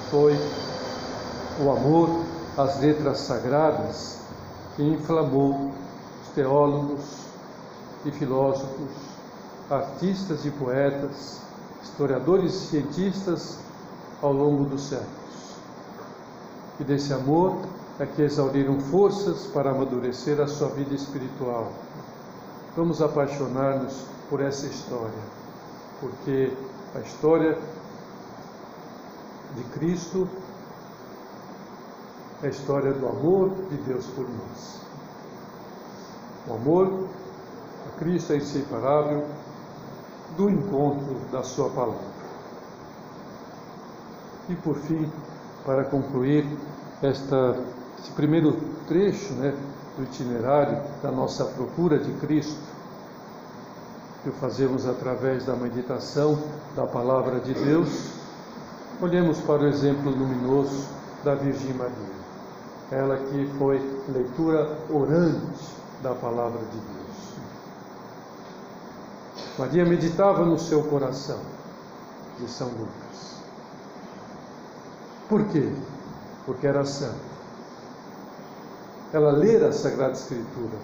Foi 0.10 0.36
o 1.64 1.72
amor 1.72 2.24
às 2.58 2.80
letras 2.80 3.20
sagradas 3.20 4.20
que 4.76 4.84
inflamou 4.84 5.72
os 6.24 6.30
teólogos 6.34 7.04
e 8.06 8.12
filósofos, 8.12 8.90
artistas 9.70 10.46
e 10.46 10.52
poetas, 10.52 11.40
historiadores 11.84 12.54
e 12.54 12.68
cientistas 12.68 13.58
ao 14.22 14.32
longo 14.32 14.66
dos 14.66 14.82
séculos. 14.90 15.08
E 16.80 16.84
desse 16.84 17.14
amor 17.14 17.58
é 18.00 18.06
que 18.06 18.22
exauriram 18.22 18.80
forças 18.80 19.48
para 19.48 19.72
amadurecer 19.72 20.40
a 20.40 20.48
sua 20.48 20.70
vida 20.70 20.94
espiritual. 20.94 21.72
Vamos 22.76 23.02
apaixonar-nos 23.02 24.06
por 24.30 24.42
essa 24.42 24.68
história, 24.68 25.20
porque 26.00 26.54
a 26.96 27.00
história 27.00 27.58
de 29.56 29.64
Cristo 29.72 30.28
é 32.44 32.48
a 32.48 32.50
história 32.50 32.94
do 32.94 33.08
amor 33.08 33.50
de 33.70 33.78
Deus 33.78 34.06
por 34.08 34.28
nós. 34.30 34.82
O 36.48 36.54
amor 36.54 37.08
a 37.88 38.00
Cristo 38.00 38.34
é 38.34 38.38
inseparável 38.38 39.26
do 40.36 40.50
encontro 40.50 41.16
da 41.32 41.42
Sua 41.42 41.70
palavra. 41.70 42.17
E 44.50 44.56
por 44.56 44.76
fim, 44.76 45.12
para 45.66 45.84
concluir 45.84 46.46
esta 47.02 47.56
esse 48.00 48.12
primeiro 48.12 48.56
trecho 48.88 49.34
né, 49.34 49.54
do 49.98 50.04
itinerário 50.04 50.82
da 51.02 51.12
nossa 51.12 51.46
procura 51.46 51.98
de 51.98 52.12
Cristo, 52.14 52.60
que 54.24 54.30
o 54.30 54.34
fazemos 54.34 54.88
através 54.88 55.46
da 55.46 55.56
meditação 55.56 56.42
da 56.76 56.86
palavra 56.86 57.40
de 57.40 57.54
Deus, 57.54 58.12
olhemos 59.02 59.40
para 59.40 59.64
o 59.64 59.68
exemplo 59.68 60.12
luminoso 60.12 60.88
da 61.24 61.36
Virgem 61.36 61.74
Maria. 61.74 62.18
Ela 62.92 63.18
que 63.18 63.50
foi 63.58 63.78
leitura 64.14 64.78
orante 64.90 65.76
da 66.02 66.14
palavra 66.14 66.60
de 66.60 66.78
Deus. 66.78 67.08
Maria 69.58 69.86
meditava 69.86 70.46
no 70.46 70.58
seu 70.58 70.84
coração, 70.84 71.40
de 72.40 72.48
São 72.48 72.68
Lucas. 72.70 73.07
Por 75.30 75.44
quê? 75.46 75.70
Porque 76.46 76.68
era 76.68 76.86
santa 76.86 77.38
ela 79.14 79.32
ler 79.32 79.64
a 79.64 79.72
Sagrada 79.72 80.14
Escritura, 80.14 80.78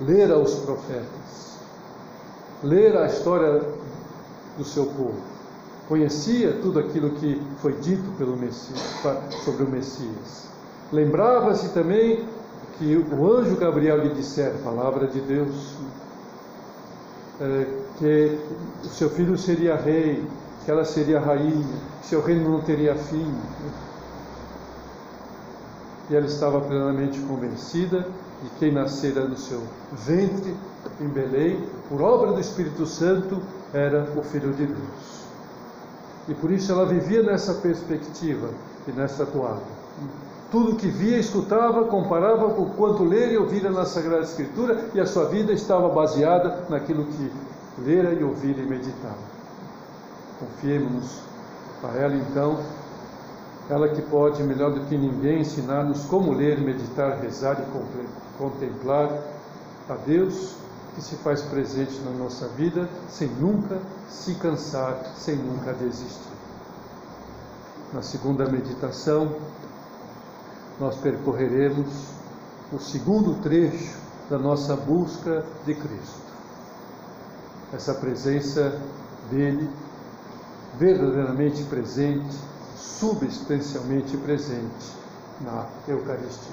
ler 0.00 0.30
os 0.32 0.54
profetas, 0.56 1.58
ler 2.62 2.96
a 2.96 3.06
história 3.06 3.62
do 4.56 4.64
seu 4.64 4.86
povo, 4.86 5.20
conhecia 5.88 6.52
tudo 6.62 6.78
aquilo 6.78 7.10
que 7.10 7.40
foi 7.60 7.72
dito 7.74 8.10
pelo 8.16 8.36
Messias, 8.36 8.80
sobre 9.44 9.64
o 9.64 9.68
Messias. 9.68 10.48
Lembrava-se 10.92 11.70
também 11.70 12.24
que 12.78 12.96
o 12.96 13.32
anjo 13.32 13.56
Gabriel 13.56 13.98
lhe 13.98 14.14
dissera, 14.14 14.54
palavra 14.62 15.06
de 15.06 15.20
Deus, 15.20 15.74
é, 17.40 17.66
que 17.98 18.38
o 18.84 18.88
seu 18.88 19.10
filho 19.10 19.36
seria 19.36 19.76
rei, 19.76 20.24
que 20.64 20.70
ela 20.70 20.84
seria 20.84 21.20
rainha, 21.20 21.76
que 22.00 22.06
seu 22.06 22.22
reino 22.22 22.50
não 22.50 22.60
teria 22.60 22.94
fim 22.94 23.32
e 26.10 26.14
ela 26.14 26.26
estava 26.26 26.60
plenamente 26.60 27.18
convencida 27.20 28.06
de 28.42 28.50
quem 28.58 28.72
nascera 28.72 29.24
no 29.24 29.36
seu 29.36 29.62
ventre 29.92 30.54
em 31.00 31.08
Belém, 31.08 31.64
por 31.88 32.02
obra 32.02 32.32
do 32.32 32.40
Espírito 32.40 32.86
Santo, 32.86 33.40
era 33.72 34.06
o 34.16 34.22
Filho 34.22 34.52
de 34.52 34.66
Deus. 34.66 35.24
E 36.28 36.34
por 36.34 36.50
isso 36.50 36.70
ela 36.70 36.84
vivia 36.84 37.22
nessa 37.22 37.54
perspectiva 37.54 38.48
e 38.86 38.92
nessa 38.92 39.24
toada. 39.24 39.62
Tudo 40.50 40.76
que 40.76 40.88
via, 40.88 41.18
escutava, 41.18 41.84
comparava 41.84 42.50
com 42.50 42.66
quanto 42.70 43.02
ler 43.02 43.32
e 43.32 43.38
ouvira 43.38 43.70
na 43.70 43.84
Sagrada 43.84 44.22
Escritura, 44.22 44.84
e 44.94 45.00
a 45.00 45.06
sua 45.06 45.24
vida 45.24 45.52
estava 45.52 45.88
baseada 45.88 46.64
naquilo 46.68 47.06
que 47.06 47.32
lera 47.84 48.12
e 48.12 48.22
ouvira 48.22 48.60
e 48.60 48.66
meditava. 48.66 49.33
Confiemos-nos 50.44 51.20
a 51.82 51.96
ela 51.96 52.14
então 52.14 52.58
ela 53.70 53.88
que 53.88 54.02
pode, 54.02 54.42
melhor 54.42 54.72
do 54.72 54.80
que 54.86 54.96
ninguém, 54.96 55.40
ensinar-nos 55.40 56.04
como 56.04 56.32
ler, 56.32 56.60
meditar, 56.60 57.18
rezar 57.18 57.58
e 57.60 58.38
contemplar 58.38 59.08
a 59.88 59.94
Deus 60.06 60.54
que 60.94 61.02
se 61.02 61.16
faz 61.16 61.40
presente 61.42 61.98
na 62.00 62.10
nossa 62.10 62.46
vida 62.48 62.88
sem 63.08 63.28
nunca 63.28 63.80
se 64.08 64.34
cansar, 64.34 65.12
sem 65.16 65.36
nunca 65.36 65.72
desistir. 65.72 66.34
Na 67.92 68.02
segunda 68.02 68.44
meditação, 68.46 69.34
nós 70.78 70.96
percorreremos 70.96 71.88
o 72.72 72.78
segundo 72.78 73.40
trecho 73.42 73.96
da 74.28 74.38
nossa 74.38 74.76
busca 74.76 75.44
de 75.64 75.74
Cristo. 75.74 76.24
Essa 77.72 77.94
presença 77.94 78.78
dele 79.30 79.68
verdadeiramente 80.78 81.62
presente 81.64 82.34
substancialmente 82.76 84.16
presente 84.18 84.92
na 85.40 85.66
Eucaristia. 85.86 86.52